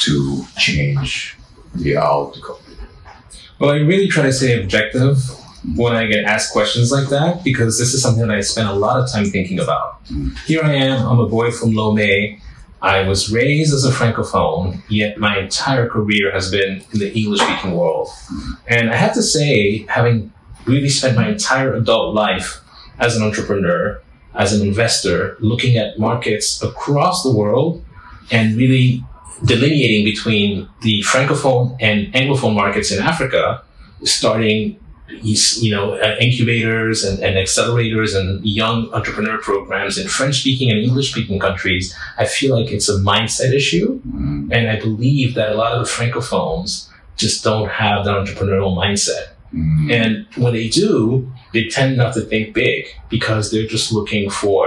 to 0.00 0.44
change 0.56 1.36
the 1.74 1.96
outcome? 1.96 2.56
Well, 3.58 3.70
I 3.70 3.76
really 3.76 4.08
try 4.08 4.22
to 4.22 4.32
stay 4.32 4.62
objective 4.62 5.18
when 5.76 5.94
I 5.94 6.06
get 6.06 6.24
asked 6.24 6.52
questions 6.52 6.90
like 6.90 7.08
that 7.10 7.44
because 7.44 7.78
this 7.78 7.92
is 7.92 8.02
something 8.02 8.26
that 8.26 8.34
I 8.34 8.40
spend 8.40 8.68
a 8.68 8.72
lot 8.72 8.98
of 8.98 9.10
time 9.12 9.26
thinking 9.26 9.60
about. 9.60 10.02
Mm. 10.06 10.38
Here 10.46 10.62
I 10.62 10.72
am, 10.72 11.06
I'm 11.06 11.20
a 11.20 11.28
boy 11.28 11.50
from 11.50 11.72
Lomé. 11.72 12.40
I 12.80 13.06
was 13.06 13.30
raised 13.30 13.74
as 13.74 13.84
a 13.84 13.90
francophone, 13.90 14.82
yet 14.88 15.18
my 15.18 15.38
entire 15.38 15.86
career 15.86 16.32
has 16.32 16.50
been 16.50 16.82
in 16.92 16.98
the 16.98 17.14
English 17.14 17.40
speaking 17.40 17.72
world. 17.72 18.08
Mm. 18.08 18.56
And 18.68 18.90
I 18.90 18.96
have 18.96 19.12
to 19.14 19.22
say, 19.22 19.84
having 19.88 20.32
really 20.66 20.88
spent 20.88 21.16
my 21.16 21.28
entire 21.28 21.74
adult 21.74 22.14
life 22.14 22.60
as 22.98 23.16
an 23.16 23.22
entrepreneur, 23.22 24.00
as 24.34 24.52
an 24.52 24.66
investor, 24.66 25.36
looking 25.40 25.76
at 25.76 25.98
markets 25.98 26.62
across 26.62 27.22
the 27.22 27.34
world 27.34 27.84
and 28.30 28.56
really 28.56 29.02
delineating 29.44 30.04
between 30.04 30.68
the 30.82 31.02
francophone 31.02 31.76
and 31.80 32.12
anglophone 32.12 32.54
markets 32.54 32.92
in 32.92 33.02
Africa, 33.02 33.62
starting 34.04 34.76
you 35.22 35.70
know 35.74 35.94
uh, 35.94 36.16
incubators 36.20 37.02
and, 37.02 37.18
and 37.20 37.34
accelerators 37.36 38.16
and 38.16 38.44
young 38.46 38.88
entrepreneur 38.92 39.38
programs 39.38 39.98
in 39.98 40.06
French 40.06 40.40
speaking 40.40 40.70
and 40.70 40.78
English 40.78 41.10
speaking 41.10 41.38
countries. 41.38 41.94
I 42.16 42.26
feel 42.26 42.58
like 42.58 42.70
it's 42.70 42.88
a 42.88 42.98
mindset 42.98 43.52
issue, 43.52 44.00
Mm, 44.06 44.52
and 44.52 44.70
I 44.70 44.78
believe 44.78 45.34
that 45.34 45.50
a 45.50 45.54
lot 45.54 45.72
of 45.72 45.84
the 45.84 45.90
francophones 45.90 46.88
just 47.16 47.42
don't 47.42 47.68
have 47.68 48.04
that 48.04 48.14
entrepreneurial 48.14 48.76
mindset. 48.76 49.30
Mm, 49.54 49.92
And 49.92 50.26
when 50.42 50.52
they 50.52 50.68
do, 50.68 51.30
they 51.52 51.64
tend 51.68 51.96
not 51.96 52.14
to 52.14 52.20
think 52.20 52.54
big 52.54 52.86
because 53.08 53.50
they're 53.50 53.66
just 53.66 53.92
looking 53.92 54.30
for 54.30 54.62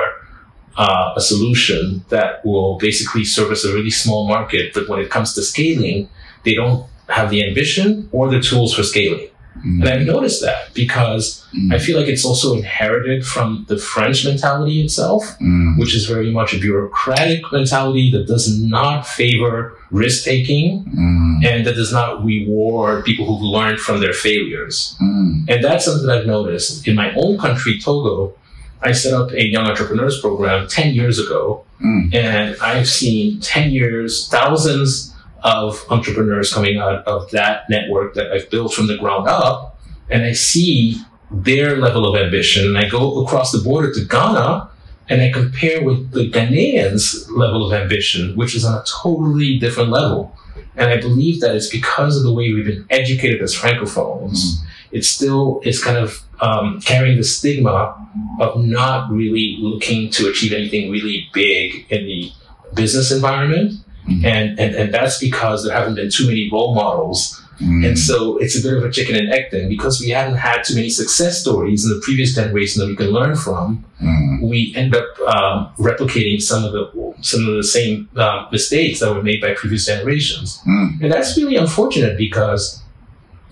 uh, 0.78 1.14
a 1.16 1.22
solution 1.22 2.04
that 2.10 2.44
will 2.46 2.78
basically 2.80 3.24
service 3.24 3.64
a 3.66 3.74
really 3.74 3.92
small 4.04 4.28
market. 4.28 4.74
But 4.74 4.90
when 4.90 5.00
it 5.00 5.10
comes 5.10 5.34
to 5.36 5.42
scaling, 5.44 6.10
they 6.44 6.56
don't 6.56 6.82
have 7.10 7.30
the 7.30 7.42
ambition 7.48 8.10
or 8.12 8.30
the 8.30 8.42
tools 8.50 8.74
for 8.74 8.84
scaling. 8.84 9.28
mm, 9.58 9.80
And 9.82 9.88
I've 9.90 10.08
noticed 10.16 10.42
that 10.42 10.74
because 10.74 11.26
I 11.72 11.78
feel 11.86 11.96
like 12.00 12.10
it's 12.14 12.26
also 12.26 12.48
inherited 12.62 13.20
from 13.34 13.48
the 13.70 13.78
French 13.78 14.26
mentality 14.26 14.82
itself, 14.86 15.22
mm, 15.40 15.78
which 15.80 15.94
is 15.98 16.04
very 16.16 16.32
much 16.32 16.50
a 16.56 16.60
bureaucratic 16.68 17.42
mentality 17.52 18.06
that 18.14 18.26
does 18.34 18.46
not 18.78 19.06
favor 19.20 19.56
risk 19.92 20.20
taking 20.34 20.66
mm, 20.86 21.23
and 21.46 21.66
that 21.66 21.76
does 21.76 21.92
not 21.92 22.24
reward 22.24 23.04
people 23.06 23.26
who've 23.26 23.42
learned 23.42 23.80
from 23.80 24.00
their 24.02 24.14
failures. 24.14 24.96
mm, 25.02 25.46
And 25.50 25.64
that's 25.64 25.86
something 25.86 26.08
that 26.08 26.20
I've 26.20 26.26
noticed. 26.28 26.88
In 26.88 26.96
my 26.96 27.14
own 27.16 27.38
country, 27.38 27.80
Togo, 27.80 28.34
I 28.82 28.92
set 28.92 29.14
up 29.14 29.32
a 29.32 29.46
young 29.46 29.66
entrepreneurs 29.68 30.20
program 30.20 30.68
10 30.68 30.94
years 30.94 31.18
ago, 31.20 31.64
mm, 31.82 32.14
and 32.14 32.56
I've 32.62 32.88
seen 32.88 33.40
10 33.40 33.72
years, 33.72 34.28
thousands 34.30 35.14
of 35.44 35.84
entrepreneurs 35.90 36.54
coming 36.54 36.78
out 36.78 37.06
of 37.06 37.30
that 37.32 37.70
network 37.70 38.14
that 38.16 38.32
I've 38.32 38.50
built 38.50 38.74
from 38.74 38.88
the 38.88 38.98
ground 38.98 39.28
up, 39.28 39.80
and 40.10 40.24
I 40.24 40.34
see 40.34 40.98
their 41.32 41.78
level 41.78 42.06
of 42.06 42.22
ambition. 42.22 42.66
And 42.66 42.78
I 42.78 42.88
go 42.88 43.24
across 43.24 43.52
the 43.52 43.58
border 43.60 43.92
to 43.94 44.06
Ghana 44.06 44.70
and 45.10 45.22
I 45.22 45.32
compare 45.32 45.84
with 45.84 46.12
the 46.12 46.30
Ghanaians' 46.32 47.26
level 47.30 47.66
of 47.66 47.74
ambition, 47.74 48.36
which 48.36 48.56
is 48.56 48.64
on 48.64 48.76
a 48.76 48.84
totally 48.88 49.58
different 49.60 49.90
level. 49.90 50.36
And 50.76 50.90
I 50.90 50.98
believe 51.00 51.42
that 51.42 51.56
it's 51.56 51.70
because 51.70 52.18
of 52.18 52.24
the 52.24 52.34
way 52.34 52.52
we've 52.54 52.66
been 52.66 52.86
educated 52.90 53.42
as 53.42 53.54
francophones. 53.56 54.58
It 54.92 55.06
still 55.06 55.62
is 55.64 55.84
kind 55.84 55.98
of 55.98 56.22
um, 56.40 56.82
carrying 56.82 57.18
the 57.18 57.24
stigma 57.24 57.96
of 58.40 58.64
not 58.64 59.12
really 59.12 59.58
looking 59.60 60.10
to 60.12 60.28
achieve 60.30 60.54
anything 60.54 60.92
really 60.92 61.30
big 61.34 61.86
in 61.90 62.06
the 62.06 62.32
business 62.74 63.12
environment. 63.12 63.74
Mhm. 64.08 64.26
And, 64.26 64.60
and, 64.60 64.76
and 64.76 64.94
that's 64.94 65.18
because 65.20 65.64
there 65.64 65.74
haven't 65.76 65.96
been 65.96 66.10
too 66.10 66.28
many 66.28 66.50
role 66.52 66.76
models 66.76 67.40
mm, 67.62 67.88
and 67.88 67.98
so 67.98 68.38
it's 68.40 68.58
a 68.60 68.62
bit 68.62 68.76
of 68.78 68.84
a 68.84 68.92
chicken 68.92 69.16
and 69.16 69.32
egg 69.32 69.50
thing 69.50 69.70
because 69.70 70.02
we 70.02 70.10
haven't 70.10 70.36
had 70.36 70.62
too 70.64 70.76
many 70.76 70.90
success 70.90 71.40
stories 71.40 71.86
in 71.86 71.90
the 71.92 72.02
previous 72.04 72.36
generation 72.36 72.82
that 72.82 72.88
we 72.88 72.98
can 72.98 73.12
learn 73.12 73.34
from. 73.34 73.86
mm, 74.02 74.42
We 74.42 74.74
end 74.76 74.94
up 74.94 75.06
um, 75.22 75.70
replicating 75.80 76.42
some 76.42 76.66
of 76.66 76.74
the 76.74 76.90
some 77.24 77.48
of 77.48 77.56
the 77.56 77.64
same 77.64 78.08
um, 78.18 78.48
mistakes 78.52 79.00
that 79.00 79.14
were 79.14 79.24
made 79.24 79.42
by 79.42 79.54
previous 79.54 79.86
generations, 79.88 80.62
mm, 80.68 81.02
and 81.02 81.12
that's 81.12 81.36
really 81.38 81.56
unfortunate 81.56 82.18
because 82.18 82.84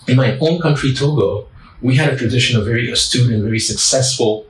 in 0.07 0.15
my 0.17 0.37
own 0.39 0.59
country, 0.61 0.93
Togo, 0.93 1.47
we 1.81 1.95
had 1.95 2.13
a 2.13 2.17
tradition 2.17 2.59
of 2.59 2.65
very 2.65 2.91
astute 2.91 3.31
and 3.31 3.41
very 3.43 3.59
successful 3.59 4.45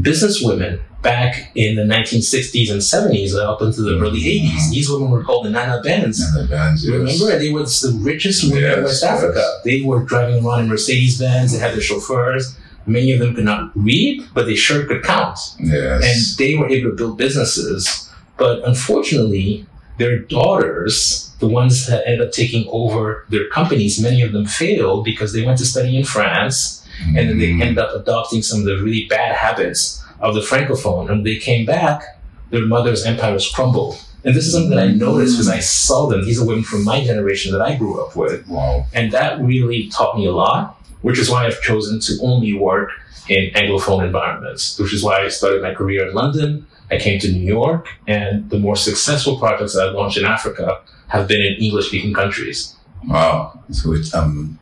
businesswomen 0.00 0.80
back 1.02 1.52
in 1.54 1.76
the 1.76 1.82
1960s 1.82 2.70
and 2.70 2.80
70s 2.80 3.34
up 3.38 3.62
into 3.62 3.82
the 3.82 3.98
early 4.00 4.20
80s. 4.20 4.70
These 4.70 4.90
women 4.90 5.10
were 5.10 5.22
called 5.22 5.46
the 5.46 5.50
Nana 5.50 5.80
Benz. 5.82 6.20
and 6.20 6.44
the 6.44 6.50
bands, 6.50 6.84
yes. 6.84 6.92
Remember, 6.92 7.38
they 7.38 7.50
were 7.52 7.62
the 7.62 7.98
richest 8.02 8.42
women 8.44 8.58
in 8.58 8.70
Yes, 8.70 8.84
West 8.84 9.02
yes. 9.04 9.22
Africa. 9.22 9.60
They 9.64 9.82
were 9.82 10.02
driving 10.04 10.44
around 10.44 10.60
in 10.64 10.68
Mercedes 10.68 11.18
Benz. 11.18 11.52
They 11.52 11.58
had 11.58 11.72
their 11.74 11.80
chauffeurs. 11.80 12.56
Many 12.86 13.12
of 13.12 13.20
them 13.20 13.34
could 13.34 13.44
not 13.44 13.70
read, 13.74 14.22
but 14.34 14.46
they 14.46 14.54
sure 14.56 14.84
could 14.86 15.02
count. 15.04 15.38
Yes. 15.60 16.02
And 16.04 16.38
they 16.38 16.56
were 16.56 16.68
able 16.68 16.90
to 16.90 16.96
build 16.96 17.18
businesses. 17.18 18.05
But 18.36 18.64
unfortunately, 18.64 19.66
their 19.98 20.18
daughters, 20.18 21.34
the 21.38 21.48
ones 21.48 21.86
that 21.86 22.06
end 22.06 22.20
up 22.20 22.32
taking 22.32 22.66
over 22.70 23.24
their 23.30 23.48
companies, 23.48 24.00
many 24.00 24.22
of 24.22 24.32
them 24.32 24.46
failed 24.46 25.04
because 25.04 25.32
they 25.32 25.44
went 25.44 25.58
to 25.58 25.66
study 25.66 25.96
in 25.96 26.04
France 26.04 26.86
and 27.08 27.28
then 27.28 27.38
they 27.38 27.50
mm-hmm. 27.50 27.62
end 27.62 27.78
up 27.78 27.94
adopting 27.94 28.42
some 28.42 28.60
of 28.60 28.64
the 28.64 28.76
really 28.82 29.06
bad 29.06 29.34
habits 29.34 30.02
of 30.20 30.34
the 30.34 30.40
francophone. 30.40 31.10
And 31.10 31.24
they 31.24 31.36
came 31.36 31.66
back, 31.66 32.18
their 32.50 32.64
mother's 32.64 33.04
empires 33.04 33.50
crumbled. 33.50 34.02
And 34.24 34.34
this 34.34 34.46
is 34.46 34.52
something 34.52 34.70
that 34.70 34.80
I 34.80 34.88
noticed 34.88 35.34
because 35.34 35.48
I 35.48 35.60
saw 35.60 36.08
them. 36.08 36.24
These 36.24 36.40
are 36.40 36.46
women 36.46 36.64
from 36.64 36.84
my 36.84 37.04
generation 37.04 37.52
that 37.52 37.62
I 37.62 37.76
grew 37.76 38.02
up 38.02 38.16
with. 38.16 38.46
Wow. 38.48 38.86
And 38.92 39.12
that 39.12 39.40
really 39.40 39.88
taught 39.88 40.16
me 40.16 40.26
a 40.26 40.32
lot, 40.32 40.82
which 41.02 41.18
is 41.18 41.30
why 41.30 41.46
I've 41.46 41.60
chosen 41.62 42.00
to 42.00 42.18
only 42.22 42.52
work 42.52 42.90
in 43.28 43.50
Anglophone 43.54 44.04
environments, 44.04 44.78
which 44.80 44.92
is 44.92 45.02
why 45.02 45.20
I 45.20 45.28
started 45.28 45.62
my 45.62 45.74
career 45.74 46.08
in 46.08 46.14
London. 46.14 46.66
I 46.90 46.98
came 46.98 47.18
to 47.20 47.32
New 47.32 47.46
York, 47.46 47.88
and 48.06 48.48
the 48.50 48.58
more 48.58 48.76
successful 48.76 49.38
projects 49.38 49.74
that 49.74 49.88
I've 49.88 49.94
launched 49.94 50.18
in 50.18 50.24
Africa 50.24 50.80
have 51.08 51.26
been 51.28 51.40
in 51.40 51.54
English 51.54 51.86
speaking 51.88 52.14
countries. 52.14 52.74
Wow. 53.06 53.60
So 53.70 53.92
it, 53.94 54.12
um, 54.14 54.58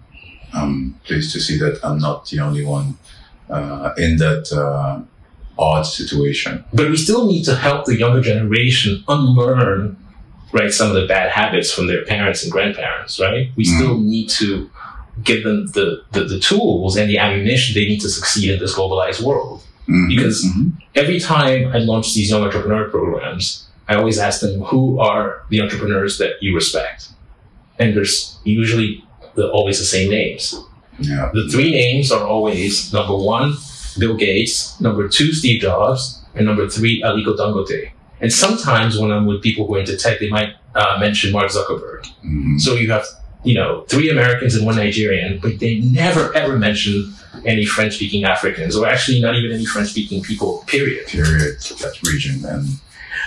I'm 0.52 0.94
pleased 1.04 1.32
to 1.32 1.40
see 1.40 1.58
that 1.58 1.80
I'm 1.82 1.98
not 1.98 2.26
the 2.30 2.40
only 2.40 2.64
one 2.64 2.96
uh, 3.50 3.92
in 3.98 4.16
that 4.18 4.52
uh, 4.52 5.00
odd 5.58 5.82
situation. 5.82 6.64
But 6.72 6.90
we 6.90 6.96
still 6.96 7.26
need 7.26 7.44
to 7.44 7.54
help 7.54 7.84
the 7.86 7.96
younger 7.96 8.20
generation 8.20 9.04
unlearn, 9.08 9.96
right, 10.52 10.70
some 10.72 10.88
of 10.88 10.94
the 10.94 11.06
bad 11.06 11.30
habits 11.30 11.72
from 11.72 11.86
their 11.88 12.04
parents 12.04 12.42
and 12.42 12.52
grandparents, 12.52 13.18
right? 13.20 13.50
We 13.56 13.64
Mm. 13.64 13.76
still 13.76 13.98
need 13.98 14.28
to 14.40 14.70
give 15.22 15.44
them 15.44 15.66
the, 15.68 16.02
the, 16.12 16.24
the 16.24 16.40
tools 16.40 16.96
and 16.96 17.08
the 17.08 17.18
ammunition 17.18 17.74
they 17.74 17.86
need 17.86 18.00
to 18.00 18.08
succeed 18.08 18.50
in 18.50 18.58
this 18.58 18.74
globalized 18.74 19.22
world. 19.22 19.63
Mhm, 19.88 20.08
Because- 20.08 20.44
mhm. 20.44 20.72
every 20.94 21.18
time 21.20 21.70
I 21.74 21.78
launch 21.78 22.14
these 22.14 22.30
young 22.30 22.42
entrepreneur 22.42 22.84
programs, 22.88 23.64
I 23.88 23.94
always 23.96 24.18
ask 24.18 24.40
them, 24.40 24.62
who 24.62 24.98
are 24.98 25.42
the 25.50 25.60
entrepreneurs 25.60 26.16
that 26.18 26.32
you 26.40 26.54
respect? 26.54 27.08
And 27.78 27.94
there's 27.94 28.36
usually 28.44 29.04
the, 29.34 29.50
always 29.50 29.78
the 29.78 29.84
same 29.84 30.10
names. 30.10 30.54
yeah. 31.00 31.28
The 31.34 31.48
three 31.48 31.70
names 31.72 32.10
are 32.12 32.24
always 32.24 32.92
number 32.92 33.16
one, 33.16 33.56
Bill 33.98 34.14
Gates, 34.16 34.80
number 34.80 35.08
two, 35.08 35.32
Steve 35.32 35.60
Jobs, 35.60 36.20
and 36.34 36.46
number 36.46 36.68
three, 36.68 37.02
Aliko 37.02 37.36
Dangote. 37.36 37.90
And 38.20 38.32
sometimes 38.32 38.96
when 38.98 39.10
I'm 39.10 39.26
with 39.26 39.42
people 39.42 39.66
who 39.66 39.74
are 39.74 39.80
into 39.80 39.96
tech, 39.96 40.18
they 40.20 40.30
might 40.30 40.50
uh, 40.74 40.96
mention 41.00 41.30
Mark 41.32 41.50
Zuckerberg. 41.50 42.02
Mhm. 42.24 42.60
So 42.60 42.74
you 42.74 42.90
have, 42.90 43.04
you 43.44 43.54
know, 43.54 43.82
three 43.88 44.10
Americans 44.10 44.54
and 44.54 44.64
one 44.66 44.76
Nigerian, 44.76 45.38
but 45.40 45.58
they 45.60 45.80
never 45.80 46.34
ever 46.34 46.58
mention 46.58 47.12
any 47.44 47.66
French 47.66 47.94
speaking 47.94 48.24
Africans, 48.24 48.76
or 48.76 48.86
actually 48.86 49.20
not 49.20 49.34
even 49.34 49.52
any 49.52 49.66
French 49.66 49.90
speaking 49.90 50.22
people, 50.22 50.64
period. 50.66 51.06
period 51.06 51.60
that 51.82 51.94
region 52.02 52.44
and 52.44 52.64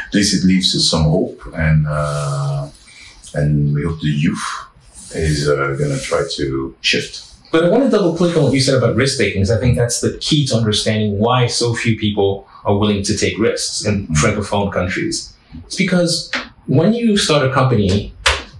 at 0.08 0.14
least 0.14 0.34
it 0.34 0.46
leaves 0.48 0.76
us 0.76 0.90
some 0.90 1.04
hope 1.04 1.40
and 1.54 1.86
uh, 1.88 2.68
and 3.34 3.74
we 3.74 3.84
hope 3.84 4.00
the 4.02 4.08
youth 4.08 4.46
is 5.16 5.48
uh, 5.48 5.76
gonna 5.80 6.00
try 6.00 6.24
to 6.38 6.76
shift 6.82 7.14
But 7.52 7.66
I 7.66 7.70
want 7.70 7.84
to 7.86 7.90
double 7.90 8.16
click 8.16 8.36
on 8.36 8.44
what 8.44 8.54
you 8.54 8.60
said 8.60 8.76
about 8.76 8.96
risk 8.96 9.18
taking, 9.18 9.42
because 9.42 9.52
I 9.52 9.60
think 9.60 9.78
that's 9.78 10.02
the 10.02 10.18
key 10.20 10.46
to 10.48 10.56
understanding 10.56 11.18
why 11.18 11.48
so 11.48 11.74
few 11.74 11.98
people 11.98 12.48
are 12.66 12.76
willing 12.76 13.04
to 13.04 13.18
take 13.18 13.38
risks 13.38 13.86
in 13.86 14.08
francophone 14.08 14.72
countries. 14.72 15.34
It's 15.66 15.76
because 15.76 16.32
when 16.66 16.94
you 16.94 17.18
start 17.18 17.50
a 17.50 17.54
company 17.54 18.14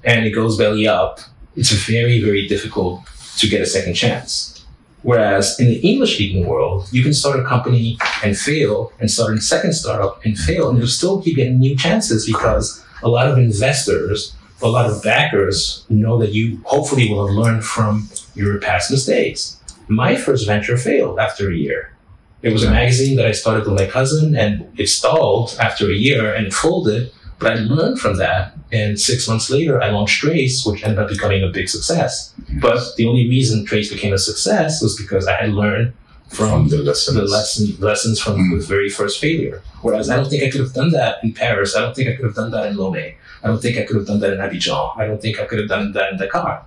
and 0.04 0.26
it 0.26 0.32
goes 0.32 0.58
belly 0.58 0.88
up, 0.88 1.20
it's 1.58 1.72
very, 1.72 2.22
very 2.22 2.48
difficult 2.48 3.02
to 3.38 3.50
get 3.50 3.62
a 3.62 3.66
second 3.66 3.96
chance. 3.96 4.66
Whereas 5.02 5.60
in 5.60 5.68
the 5.68 5.80
English 5.80 6.16
speaking 6.16 6.46
world, 6.46 6.88
you 6.92 7.04
can 7.04 7.14
start 7.14 7.40
a 7.40 7.44
company 7.44 7.98
and 8.24 8.38
fail 8.38 8.92
and 9.00 9.10
start 9.10 9.38
a 9.38 9.42
second 9.42 9.74
startup 9.74 10.24
and 10.24 10.38
fail, 10.38 10.70
and 10.70 10.78
you'll 10.78 10.88
still 10.88 11.22
keep 11.22 11.36
getting 11.36 11.60
new 11.60 11.76
chances 11.76 12.26
because 12.26 12.84
a 13.04 13.10
lot 13.10 13.28
of 13.28 13.38
investors, 13.38 14.36
a 14.62 14.68
lot 14.68 14.90
of 14.90 15.04
backers 15.04 15.86
know 15.90 16.18
that 16.20 16.34
you 16.34 16.62
hopefully 16.66 17.10
will 17.10 17.28
have 17.28 17.36
learned 17.36 17.64
from 17.64 18.10
your 18.36 18.60
past 18.60 18.92
mistakes. 18.92 19.60
My 19.88 20.16
first 20.16 20.46
venture 20.46 20.78
failed 20.78 21.20
after 21.20 21.50
a 21.50 21.56
year. 21.56 21.94
It 22.42 22.54
was 22.54 22.64
a 22.64 22.72
magazine 22.72 23.16
that 23.18 23.26
I 23.26 23.32
started 23.32 23.66
with 23.66 23.80
my 23.80 23.88
cousin 23.88 24.36
and 24.36 24.72
it 24.78 24.88
stalled 24.88 25.56
after 25.60 25.90
a 25.90 25.94
year 25.94 26.34
and 26.36 26.48
it 26.48 26.54
folded, 26.54 27.12
but 27.40 27.52
I 27.52 27.56
learned 27.56 28.00
from 28.00 28.18
that. 28.18 28.54
And 28.72 29.00
six 29.00 29.28
months 29.28 29.50
later, 29.50 29.82
I 29.82 29.90
launched 29.92 30.20
Trace, 30.22 30.66
which 30.66 30.84
ended 30.84 31.00
up 31.00 31.10
becoming 31.10 31.44
a 31.44 31.48
big 31.48 31.70
success. 31.70 32.34
But 32.62 32.96
the 32.98 33.06
only 33.08 33.28
reason 33.30 33.66
Trace 33.66 33.90
became 33.92 34.14
a 34.14 34.18
success 34.18 34.82
was 34.82 34.96
because 34.98 35.28
I 35.28 35.34
had 35.42 35.52
learned 35.54 35.94
from, 36.30 36.50
From 36.50 36.68
the 36.70 36.78
lessons. 36.80 37.16
the 37.16 37.24
lesson, 37.24 37.78
lessons 37.80 38.20
from 38.20 38.36
Mm. 38.38 38.60
the 38.60 38.66
very 38.66 38.90
first 38.90 39.20
failure. 39.20 39.62
Whereas 39.82 40.10
I 40.10 40.18
don't 40.18 40.30
think 40.30 40.44
I 40.44 40.50
could 40.50 40.60
have 40.60 40.74
done 40.74 40.92
that 40.92 41.24
in 41.24 41.32
Paris. 41.34 41.76
I 41.76 41.80
don't 41.82 41.96
think 41.96 42.10
I 42.10 42.14
could 42.16 42.26
have 42.26 42.36
done 42.36 42.52
that 42.52 42.66
in 42.68 42.76
Lomé. 42.76 43.14
I 43.44 43.48
don't 43.48 43.62
think 43.62 43.78
I 43.78 43.84
could 43.84 43.96
have 43.96 44.08
done 44.08 44.20
that 44.20 44.34
in 44.34 44.40
Abidjan. 44.40 44.98
I 44.98 45.08
don't 45.08 45.22
think 45.22 45.40
I 45.40 45.46
could 45.46 45.60
have 45.60 45.70
done 45.70 45.94
that 45.94 46.12
in 46.12 46.18
Dakar. 46.18 46.66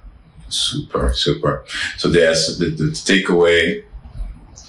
Super, 0.49 1.12
super. 1.12 1.65
So 1.99 2.09
there's 2.09 2.59
the, 2.59 2.71
the 2.71 2.85
takeaway 2.85 3.85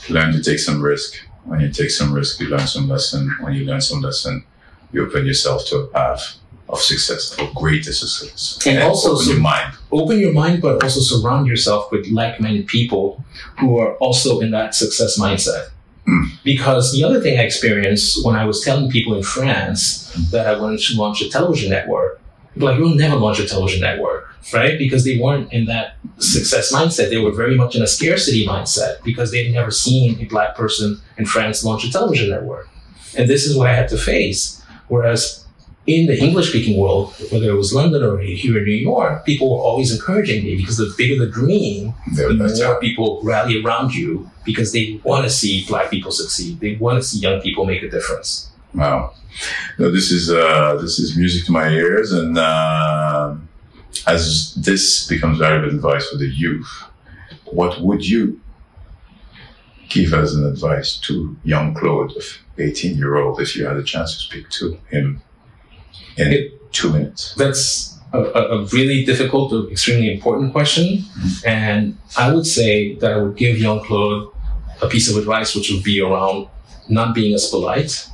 learn 0.10 0.34
to 0.34 0.41
take 0.43 0.60
some 0.60 0.81
risk. 0.81 1.15
When 1.46 1.60
you 1.62 1.70
take 1.72 1.89
some 1.91 2.13
risk, 2.13 2.39
you 2.41 2.48
learn 2.50 2.67
some 2.67 2.88
lesson. 2.89 3.36
When 3.39 3.53
you 3.53 3.65
learn 3.65 3.81
some 3.81 4.01
lesson, 4.01 4.43
you 4.91 5.05
open 5.05 5.25
yourself 5.25 5.65
to 5.67 5.77
a 5.77 5.88
path 5.88 6.36
of 6.69 6.79
success, 6.79 7.38
of 7.38 7.53
greater 7.53 7.91
success. 7.91 8.60
And 8.65 8.81
also 8.81 9.12
open 9.12 9.25
so- 9.25 9.31
your 9.31 9.41
mind. 9.41 9.74
open 9.91 10.19
your 10.19 10.33
mind, 10.33 10.62
but 10.62 10.81
also 10.83 11.01
surround 11.01 11.48
yourself 11.48 11.91
with 11.91 12.07
like-minded 12.07 12.67
people 12.67 13.24
who 13.60 13.77
are 13.77 13.95
also 13.95 14.39
in 14.39 14.51
that 14.51 14.74
success 14.74 15.19
mindset. 15.19 15.69
Mm. 16.07 16.29
Because 16.43 16.91
the 16.93 17.03
other 17.03 17.19
thing 17.21 17.38
I 17.39 17.43
experienced 17.43 18.25
when 18.25 18.36
I 18.36 18.45
was 18.45 18.62
telling 18.62 18.89
people 18.89 19.13
in 19.15 19.24
France 19.24 20.12
that 20.31 20.48
I 20.48 20.60
wanted 20.60 20.79
to 20.79 20.98
launch 20.98 21.21
a 21.21 21.29
television 21.29 21.69
network, 21.69 22.21
like, 22.55 22.77
you'll 22.77 22.95
never 22.95 23.15
launch 23.15 23.39
a 23.39 23.48
television 23.48 23.81
network, 23.81 24.33
right? 24.53 24.77
Because 24.77 25.05
they 25.05 25.17
weren't 25.19 25.51
in 25.53 25.65
that 25.65 25.95
success 26.17 26.74
mindset. 26.74 27.10
They 27.10 27.17
were 27.17 27.31
very 27.31 27.55
much 27.55 27.75
in 27.75 27.81
a 27.81 27.88
scarcity 27.88 28.45
mindset 28.45 29.03
because 29.03 29.31
they'd 29.31 29.53
never 29.53 29.71
seen 29.71 30.19
a 30.19 30.25
black 30.25 30.55
person 30.55 31.00
in 31.17 31.25
France 31.25 31.63
launch 31.63 31.86
a 31.86 31.91
television 31.91 32.29
network. 32.29 32.67
And 33.17 33.29
this 33.29 33.45
is 33.45 33.55
what 33.55 33.67
I 33.67 33.74
had 33.74 33.89
to 33.89 33.98
face. 33.98 34.61
Whereas 34.91 35.45
in 35.88 36.01
the 36.10 36.17
English 36.25 36.50
speaking 36.50 36.75
world, 36.83 37.13
whether 37.31 37.50
it 37.53 37.57
was 37.63 37.74
London 37.74 38.01
or 38.03 38.17
here 38.19 38.57
in 38.57 38.65
New 38.65 38.81
York, 38.91 39.25
people 39.25 39.48
were 39.53 39.63
always 39.69 39.89
encouraging 39.98 40.43
me 40.43 40.51
because 40.62 40.77
the 40.77 40.93
bigger 40.98 41.17
the 41.25 41.31
dream, 41.31 41.93
They're 42.15 42.33
the 42.33 42.43
better. 42.43 42.65
more 42.67 42.79
people 42.88 43.07
rally 43.24 43.63
around 43.63 43.95
you 43.95 44.29
because 44.50 44.74
they 44.75 45.00
want 45.10 45.24
to 45.24 45.29
see 45.29 45.53
black 45.71 45.89
people 45.89 46.12
succeed. 46.12 46.60
They 46.60 46.75
want 46.75 46.95
to 47.00 47.03
see 47.10 47.19
young 47.19 47.39
people 47.41 47.63
make 47.65 47.81
a 47.83 47.89
difference. 47.89 48.51
Wow. 48.74 49.13
No, 49.79 49.89
this 49.98 50.12
is 50.12 50.24
uh, 50.29 50.75
this 50.83 51.00
is 51.00 51.07
music 51.17 51.45
to 51.48 51.51
my 51.53 51.67
ears, 51.69 52.12
and 52.12 52.38
uh, 52.38 53.36
as 54.15 54.53
this 54.55 55.07
becomes 55.07 55.39
valuable 55.39 55.69
advice 55.77 56.05
for 56.10 56.17
the 56.17 56.27
youth, 56.45 56.71
what 57.60 57.79
would 57.81 58.03
you 58.13 58.39
give 59.93 60.13
as 60.13 60.33
an 60.33 60.45
advice 60.45 60.98
to 60.98 61.36
young 61.43 61.74
Claude, 61.74 62.15
of 62.15 62.25
18 62.57 62.98
year 62.98 63.17
old, 63.17 63.39
if 63.41 63.55
you 63.55 63.65
had 63.65 63.77
a 63.77 63.83
chance 63.83 64.13
to 64.15 64.19
speak 64.19 64.50
to 64.50 64.77
him 64.89 65.21
in 66.17 66.33
It- 66.33 66.71
two 66.71 66.91
minutes? 66.91 67.36
That's 67.36 68.00
a, 68.13 68.19
a, 68.19 68.65
really 68.65 69.05
difficult 69.05 69.51
but 69.51 69.71
extremely 69.71 70.13
important 70.13 70.51
question. 70.51 70.86
Mm-hmm. 70.98 71.48
And 71.48 71.98
I 72.17 72.33
would 72.33 72.45
say 72.45 72.95
that 72.95 73.12
I 73.13 73.17
would 73.17 73.38
give 73.38 73.57
young 73.57 73.83
Claude 73.83 74.31
a 74.81 74.88
piece 74.88 75.10
of 75.10 75.17
advice, 75.17 75.55
which 75.55 75.69
would 75.71 75.83
be 75.83 76.01
around 76.01 76.48
not 76.89 77.15
being 77.15 77.33
as 77.33 77.48
polite, 77.48 78.10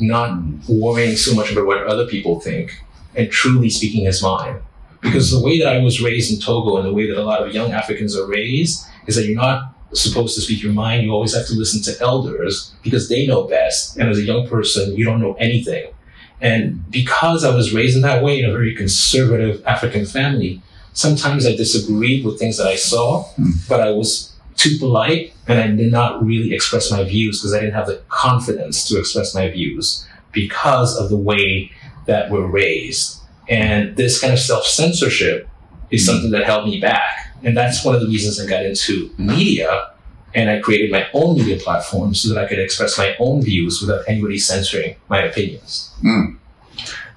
not 0.00 0.30
mm-hmm. 0.30 0.80
worrying 0.80 1.16
so 1.16 1.34
much 1.34 1.52
about 1.52 1.66
what 1.66 1.86
other 1.86 2.06
people 2.06 2.40
think, 2.40 2.82
and 3.14 3.30
truly 3.30 3.70
speaking 3.70 4.04
his 4.04 4.22
mind. 4.22 4.60
Because 5.00 5.30
the 5.30 5.42
way 5.42 5.58
that 5.58 5.74
I 5.74 5.78
was 5.78 6.02
raised 6.02 6.30
in 6.32 6.40
Togo 6.40 6.76
and 6.76 6.86
the 6.86 6.92
way 6.92 7.08
that 7.08 7.18
a 7.18 7.24
lot 7.24 7.42
of 7.42 7.54
young 7.54 7.72
Africans 7.72 8.14
are 8.16 8.26
raised 8.26 8.84
is 9.06 9.16
that 9.16 9.24
you're 9.24 9.36
not 9.36 9.74
supposed 9.92 10.34
to 10.36 10.40
speak 10.40 10.62
your 10.62 10.72
mind. 10.72 11.04
You 11.04 11.12
always 11.12 11.34
have 11.34 11.46
to 11.46 11.54
listen 11.54 11.82
to 11.82 12.00
elders 12.00 12.72
because 12.82 13.08
they 13.08 13.26
know 13.26 13.44
best. 13.44 13.96
And 13.96 14.08
as 14.08 14.18
a 14.18 14.22
young 14.22 14.46
person, 14.48 14.94
you 14.94 15.04
don't 15.04 15.20
know 15.20 15.34
anything. 15.34 15.92
And 16.40 16.90
because 16.90 17.44
I 17.44 17.54
was 17.54 17.74
raised 17.74 17.96
in 17.96 18.02
that 18.02 18.22
way 18.22 18.38
in 18.40 18.48
a 18.48 18.52
very 18.52 18.74
conservative 18.74 19.62
African 19.66 20.06
family, 20.06 20.62
sometimes 20.92 21.46
I 21.46 21.54
disagreed 21.54 22.24
with 22.24 22.38
things 22.38 22.56
that 22.58 22.66
I 22.66 22.76
saw, 22.76 23.24
hmm. 23.34 23.50
but 23.68 23.80
I 23.80 23.90
was 23.90 24.34
too 24.56 24.78
polite 24.78 25.32
and 25.48 25.58
I 25.58 25.66
did 25.68 25.90
not 25.90 26.24
really 26.24 26.54
express 26.54 26.90
my 26.90 27.04
views 27.04 27.40
because 27.40 27.54
I 27.54 27.60
didn't 27.60 27.74
have 27.74 27.86
the 27.86 28.02
confidence 28.08 28.86
to 28.88 28.98
express 28.98 29.34
my 29.34 29.50
views 29.50 30.06
because 30.32 30.96
of 30.96 31.08
the 31.08 31.16
way 31.16 31.72
that 32.06 32.30
we're 32.30 32.46
raised. 32.46 33.18
And 33.48 33.96
this 33.96 34.20
kind 34.20 34.32
of 34.32 34.38
self 34.38 34.64
censorship 34.64 35.48
is 35.90 36.06
hmm. 36.06 36.12
something 36.12 36.30
that 36.30 36.44
held 36.44 36.64
me 36.64 36.80
back. 36.80 37.29
And 37.42 37.56
that's 37.56 37.84
one 37.84 37.94
of 37.94 38.00
the 38.00 38.06
reasons 38.06 38.40
I 38.40 38.48
got 38.48 38.64
into 38.64 39.10
media 39.18 39.90
and 40.34 40.48
I 40.48 40.60
created 40.60 40.92
my 40.92 41.06
own 41.12 41.36
media 41.36 41.58
platform 41.58 42.14
so 42.14 42.32
that 42.32 42.44
I 42.44 42.48
could 42.48 42.58
express 42.58 42.96
my 42.98 43.16
own 43.18 43.42
views 43.42 43.80
without 43.80 44.04
anybody 44.06 44.38
censoring 44.38 44.96
my 45.08 45.22
opinions. 45.22 45.92
Hmm. 46.02 46.36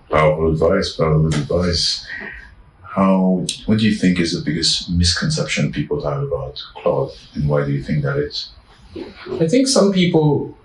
Powerful 0.09 0.51
advice, 0.51 0.95
powerful 0.95 1.27
advice. 1.27 2.05
How, 2.81 3.45
what 3.65 3.79
do 3.79 3.85
you 3.85 3.95
think 3.95 4.19
is 4.19 4.33
the 4.33 4.43
biggest 4.43 4.89
misconception 4.89 5.71
people 5.71 6.03
have 6.07 6.23
about 6.23 6.61
Claude, 6.75 7.11
and 7.33 7.49
why 7.49 7.65
do 7.65 7.71
you 7.71 7.83
think 7.83 8.03
that 8.03 8.17
is? 8.17 8.49
I 9.41 9.47
think 9.47 9.67
some 9.67 9.91
people 9.91 10.55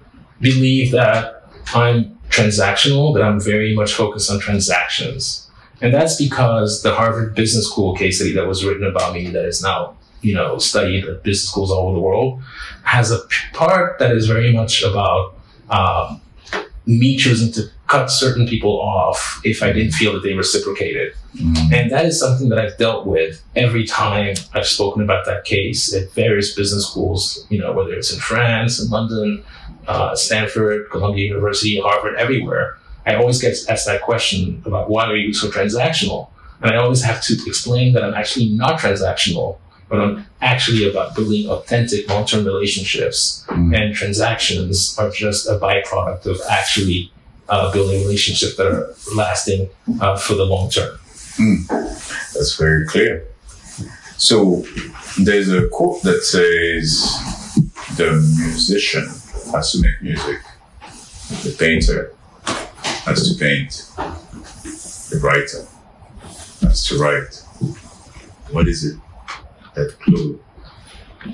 believe 0.41 0.93
that 0.93 1.49
I'm 1.75 2.19
transactional, 2.29 3.15
that 3.15 3.23
I'm 3.23 3.41
very 3.41 3.75
much 3.75 3.95
focused 3.95 4.31
on 4.31 4.41
transactions. 4.41 5.48
And 5.81 5.95
that's 5.95 6.17
because 6.17 6.83
the 6.83 6.95
Harvard 6.95 7.35
Business 7.35 7.67
School 7.67 7.95
case 7.95 8.17
study 8.17 8.33
that 8.33 8.47
was 8.47 8.65
written 8.65 8.85
about 8.85 9.15
me, 9.15 9.29
that 9.31 9.45
is 9.45 9.63
now, 9.63 9.97
you 10.23 10.35
know, 10.35 10.59
studied 10.59 11.05
at 11.05 11.23
business 11.23 11.49
schools 11.49 11.71
all 11.71 11.89
over 11.89 11.95
the 11.95 12.01
world, 12.01 12.43
has 12.83 13.13
a 13.13 13.21
part 13.53 13.99
that 13.99 14.13
is 14.13 14.27
very 14.27 14.53
much 14.53 14.83
about 14.83 15.35
um, 15.71 16.21
me 16.87 17.17
choosing 17.17 17.53
to 17.53 17.69
cut 17.87 18.11
certain 18.11 18.47
people 18.47 18.81
off 18.81 19.41
if 19.45 19.63
I 19.63 19.73
didn't 19.73 19.93
feel 19.93 20.13
that 20.15 20.23
they 20.23 20.35
reciprocated. 20.35 21.15
And 21.73 21.91
that 21.91 22.07
is 22.07 22.19
something 22.19 22.49
that 22.49 22.59
I've 22.59 22.77
dealt 22.79 23.07
with 23.07 23.43
every 23.55 23.87
time 23.87 24.35
I've 24.55 24.67
spoken 24.67 25.03
about 25.03 25.25
that 25.27 25.45
case 25.45 25.95
at 25.95 26.11
various 26.13 26.55
business 26.55 26.87
schools, 26.89 27.47
you 27.51 27.59
know, 27.59 27.73
whether 27.73 27.93
it's 27.93 28.13
in 28.13 28.19
France, 28.19 28.81
in 28.81 28.91
London, 28.91 29.45
uh, 29.87 30.15
Stanford, 30.17 30.91
Columbia 30.91 31.29
University, 31.29 31.81
Harvard, 31.81 32.17
everywhere. 32.17 32.79
I 33.09 33.15
always 33.15 33.41
get 33.41 33.57
asked 33.71 33.87
that 33.87 34.03
question 34.03 34.63
about 34.67 34.91
why 34.91 35.07
are 35.07 35.17
you 35.17 35.33
so 35.33 35.49
transactional? 35.49 36.29
And 36.61 36.71
I 36.73 36.77
always 36.77 37.03
have 37.03 37.23
to 37.23 37.33
explain 37.47 37.95
that 37.95 38.05
I'm 38.05 38.13
actually 38.13 38.51
not 38.51 38.79
transactional, 38.79 39.57
but 39.89 39.99
I'm 39.99 40.27
actually 40.43 40.91
about 40.91 41.17
building 41.17 41.49
authentic 41.49 42.07
long 42.11 42.27
term 42.27 42.45
relationships. 42.45 43.47
Mm. 43.49 43.75
And 43.77 43.95
transactions 43.95 44.99
are 44.99 45.11
just 45.11 45.49
a 45.49 45.59
byproduct 45.59 46.27
of 46.27 46.39
actually 46.51 47.11
uh, 47.49 47.73
building 47.73 48.03
relationships 48.03 48.57
that 48.57 48.67
are 48.67 48.95
lasting 49.17 49.71
uh, 50.03 50.19
for 50.19 50.35
the 50.35 50.45
long 50.45 50.69
term. 50.69 50.99
That's 52.35 52.57
very 52.59 52.87
clear. 52.87 53.25
So 54.19 54.65
there's 55.19 55.51
a 55.51 55.67
quote 55.69 56.03
that 56.03 56.25
says 56.25 56.91
the 57.97 58.11
musician 58.39 59.07
has 59.53 59.73
to 59.73 59.81
make 59.81 60.03
music, 60.03 60.41
the 61.45 61.57
painter 61.59 62.13
has 63.09 63.29
to 63.29 63.39
paint, 63.39 63.91
the 65.11 65.21
writer 65.23 65.67
has 66.63 66.87
to 66.87 66.99
write. 66.99 67.43
What 68.51 68.69
is 68.69 68.85
it 68.85 68.99
that 69.75 69.95
Claude 70.01 70.39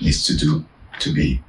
needs 0.00 0.24
to 0.26 0.36
do 0.36 0.64
to 1.00 1.12
be? 1.12 1.42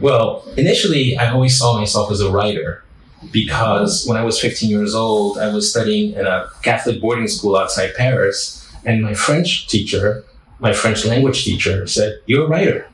Well, 0.00 0.44
initially, 0.56 1.16
I 1.18 1.30
always 1.30 1.58
saw 1.58 1.78
myself 1.78 2.10
as 2.10 2.20
a 2.20 2.30
writer 2.30 2.84
because 3.32 4.06
when 4.06 4.16
I 4.16 4.24
was 4.24 4.40
15 4.40 4.70
years 4.70 4.94
old, 4.94 5.38
I 5.38 5.52
was 5.52 5.70
studying 5.70 6.14
in 6.14 6.26
a 6.26 6.48
Catholic 6.62 7.00
boarding 7.00 7.28
school 7.28 7.56
outside 7.56 7.94
Paris, 7.96 8.56
and 8.84 9.02
my 9.02 9.14
French 9.14 9.68
teacher, 9.68 10.24
my 10.58 10.72
French 10.72 11.04
language 11.04 11.44
teacher, 11.44 11.86
said, 11.86 12.20
You're 12.26 12.46
a 12.46 12.48
writer. 12.48 12.86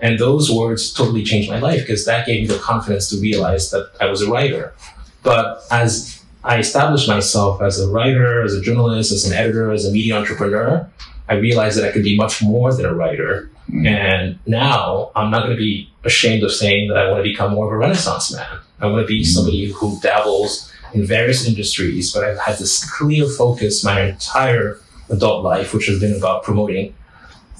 And 0.00 0.18
those 0.18 0.50
words 0.50 0.92
totally 0.92 1.22
changed 1.22 1.48
my 1.48 1.60
life 1.60 1.82
because 1.82 2.04
that 2.06 2.26
gave 2.26 2.42
me 2.42 2.48
the 2.48 2.58
confidence 2.58 3.08
to 3.10 3.20
realize 3.20 3.70
that 3.70 3.92
I 4.00 4.06
was 4.06 4.20
a 4.20 4.28
writer. 4.28 4.74
But 5.22 5.62
as 5.70 6.22
I 6.44 6.58
established 6.58 7.08
myself 7.08 7.62
as 7.62 7.80
a 7.80 7.88
writer, 7.88 8.42
as 8.42 8.54
a 8.54 8.60
journalist, 8.60 9.12
as 9.12 9.24
an 9.24 9.32
editor, 9.32 9.70
as 9.72 9.86
a 9.86 9.92
media 9.92 10.16
entrepreneur, 10.16 10.88
I 11.28 11.34
realized 11.34 11.78
that 11.78 11.88
I 11.88 11.92
could 11.92 12.02
be 12.02 12.16
much 12.16 12.42
more 12.42 12.74
than 12.74 12.84
a 12.84 12.94
writer. 12.94 13.48
And 13.86 14.38
now 14.46 15.12
I'm 15.14 15.30
not 15.30 15.44
going 15.44 15.56
to 15.56 15.62
be 15.62 15.88
ashamed 16.04 16.42
of 16.42 16.52
saying 16.52 16.88
that 16.88 16.98
I 16.98 17.10
want 17.10 17.24
to 17.24 17.30
become 17.30 17.54
more 17.54 17.66
of 17.68 17.72
a 17.72 17.76
renaissance 17.76 18.34
man. 18.34 18.58
I 18.80 18.86
want 18.86 19.02
to 19.02 19.06
be 19.06 19.24
somebody 19.24 19.66
who 19.70 19.98
dabbles 20.00 20.70
in 20.92 21.06
various 21.06 21.46
industries, 21.46 22.12
but 22.12 22.24
I've 22.24 22.38
had 22.38 22.58
this 22.58 22.84
clear 22.98 23.24
focus 23.26 23.82
my 23.84 24.00
entire 24.02 24.78
adult 25.08 25.42
life, 25.44 25.72
which 25.72 25.86
has 25.86 25.98
been 26.00 26.14
about 26.14 26.42
promoting 26.42 26.94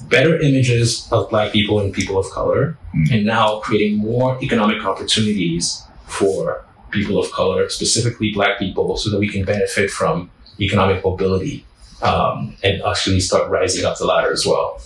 better 0.08 0.38
images 0.38 1.08
of 1.12 1.30
black 1.30 1.52
people 1.52 1.78
and 1.80 1.94
people 1.94 2.18
of 2.18 2.28
color, 2.30 2.76
Mm. 2.94 3.10
and 3.14 3.24
now 3.24 3.60
creating 3.60 3.96
more 3.98 4.36
economic 4.42 4.84
opportunities 4.84 5.82
for 6.06 6.62
people 6.92 7.18
of 7.18 7.30
color, 7.32 7.68
specifically 7.68 8.32
black 8.32 8.58
people, 8.58 8.96
so 8.96 9.10
that 9.10 9.18
we 9.18 9.28
can 9.28 9.44
benefit 9.44 9.90
from 9.90 10.30
economic 10.60 11.04
mobility 11.04 11.64
um, 12.02 12.54
and 12.62 12.82
actually 12.82 13.20
start 13.20 13.50
rising 13.50 13.84
up 13.84 13.98
the 13.98 14.04
ladder 14.04 14.32
as 14.32 14.46
well. 14.46 14.80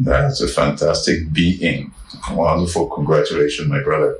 That's 0.00 0.40
a 0.40 0.48
fantastic 0.48 1.32
being. 1.32 1.92
Wonderful. 2.30 2.88
Congratulations, 2.88 3.68
my 3.68 3.82
brother. 3.82 4.16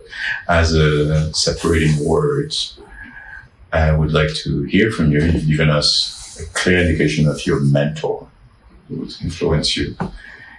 As 0.49 0.75
a 0.75 1.33
separating 1.35 2.05
words, 2.05 2.79
I 3.73 3.93
would 3.93 4.13
like 4.13 4.35
to 4.45 4.65
hear 4.65 4.91
from 4.91 5.13
you. 5.13 5.21
You've 5.21 5.47
given 5.47 5.71
us 5.71 6.39
a 6.41 6.47
clear 6.53 6.79
indication 6.81 7.27
of 7.27 7.47
your 7.47 7.61
mentor 7.61 8.29
who 8.89 9.09
influenced 9.23 9.77
you. 9.77 9.97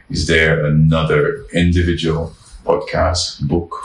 Is 0.10 0.28
there 0.28 0.66
another 0.66 1.46
individual 1.54 2.36
podcast, 2.66 3.48
book 3.48 3.84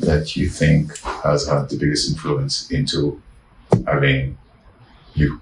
that 0.00 0.36
you 0.36 0.48
think 0.48 0.96
has 1.24 1.46
had 1.48 1.68
the 1.68 1.76
biggest 1.76 2.10
influence 2.10 2.70
into 2.70 3.20
having 3.86 4.36
you? 5.14 5.40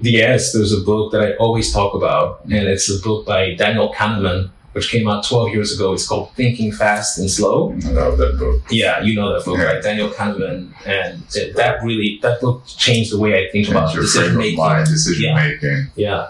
Yes, 0.00 0.52
there's 0.52 0.72
a 0.72 0.80
book 0.82 1.12
that 1.12 1.20
I 1.22 1.32
always 1.36 1.72
talk 1.72 1.94
about, 1.94 2.44
and 2.44 2.68
it's 2.68 2.88
a 2.90 3.00
book 3.02 3.26
by 3.26 3.54
Daniel 3.54 3.92
Kahneman, 3.92 4.50
which 4.72 4.90
came 4.90 5.08
out 5.08 5.24
12 5.26 5.48
years 5.52 5.74
ago. 5.74 5.92
It's 5.92 6.06
called 6.06 6.32
Thinking 6.34 6.70
Fast 6.70 7.18
and 7.18 7.28
Slow. 7.28 7.72
I 7.84 7.88
love 7.90 8.18
that 8.18 8.36
book. 8.38 8.62
Yeah, 8.70 9.00
you 9.02 9.16
know 9.16 9.32
that 9.34 9.44
book, 9.44 9.58
Yeah. 9.58 9.64
right? 9.64 9.82
Daniel 9.82 10.08
Kahneman, 10.10 10.72
and 10.86 11.22
it- 11.34 11.56
that 11.56 11.82
really 11.82 12.18
that 12.22 12.40
book 12.40 12.62
changed 12.66 13.10
the 13.12 13.18
way 13.18 13.44
I 13.44 13.50
think 13.50 13.68
about 13.68 13.92
decision 13.94 14.36
making. 14.36 14.56
mind, 14.58 14.86
decision 14.86 15.24
Yeah. 15.24 15.34
making. 15.48 15.86
Yeah, 15.96 16.28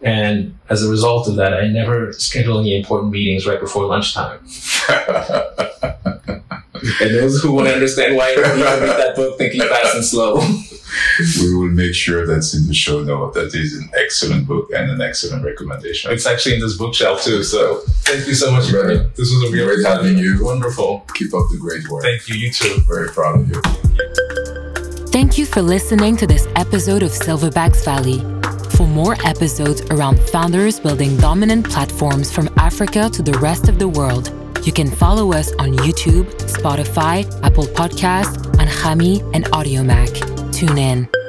and 0.00 0.54
as 0.70 0.82
a 0.82 0.88
result 0.88 1.28
of 1.28 1.36
that, 1.36 1.52
I 1.52 1.66
never 1.68 2.12
schedule 2.14 2.58
any 2.60 2.76
important 2.78 3.12
meetings 3.12 3.46
right 3.46 3.60
before 3.60 3.84
lunchtime. 3.86 4.38
And 7.02 7.14
those 7.14 7.42
who 7.42 7.52
want 7.52 7.68
to 7.68 7.74
understand 7.74 8.16
why, 8.16 8.30
you 8.30 8.36
need 8.36 8.42
to 8.44 8.50
read 8.62 8.98
that 8.98 9.16
book, 9.16 9.38
Thinking 9.38 9.60
Fast 9.60 9.94
and 9.96 10.04
Slow. 10.04 10.40
we 11.40 11.54
will 11.54 11.70
make 11.70 11.94
sure 11.94 12.26
that's 12.26 12.54
in 12.54 12.66
the 12.66 12.74
show 12.74 13.02
note. 13.02 13.34
That 13.34 13.54
is 13.54 13.74
an 13.78 13.88
excellent 13.98 14.46
book 14.46 14.70
and 14.74 14.90
an 14.90 15.00
excellent 15.00 15.44
recommendation. 15.44 16.12
It's 16.12 16.26
actually 16.26 16.56
in 16.56 16.60
this 16.60 16.76
bookshelf 16.76 17.22
too. 17.22 17.42
So 17.42 17.80
thank 18.04 18.26
you 18.26 18.34
so 18.34 18.50
much, 18.50 18.64
Right. 18.72 18.80
Ibrahim. 18.80 19.10
This 19.16 19.32
was 19.32 19.42
a 19.48 19.52
real 19.52 19.66
Great 19.66 19.86
having 19.86 20.18
you. 20.18 20.44
Wonderful. 20.44 21.04
Keep 21.14 21.32
up 21.34 21.46
the 21.50 21.58
great 21.58 21.88
work. 21.88 22.02
Thank 22.02 22.28
you. 22.28 22.34
You 22.34 22.52
too. 22.52 22.80
Very 22.86 23.08
proud 23.08 23.40
of 23.40 23.48
you. 23.48 23.60
Thank 25.10 25.36
you 25.38 25.46
for 25.46 25.60
listening 25.62 26.16
to 26.18 26.26
this 26.26 26.46
episode 26.56 27.02
of 27.02 27.10
Silverbacks 27.10 27.84
Valley. 27.84 28.20
For 28.76 28.86
more 28.86 29.16
episodes 29.24 29.82
around 29.90 30.18
founders 30.18 30.80
building 30.80 31.16
dominant 31.18 31.68
platforms 31.68 32.32
from 32.32 32.48
Africa 32.56 33.10
to 33.12 33.22
the 33.22 33.32
rest 33.38 33.68
of 33.68 33.78
the 33.78 33.86
world, 33.88 34.30
you 34.66 34.72
can 34.72 34.90
follow 34.90 35.32
us 35.32 35.52
on 35.58 35.72
YouTube, 35.74 36.26
Spotify, 36.42 37.24
Apple 37.42 37.64
Podcasts, 37.64 38.36
and 38.58 38.68
Hami 38.68 39.20
and 39.34 39.44
Audiomack. 39.46 40.52
Tune 40.52 40.78
in. 40.78 41.21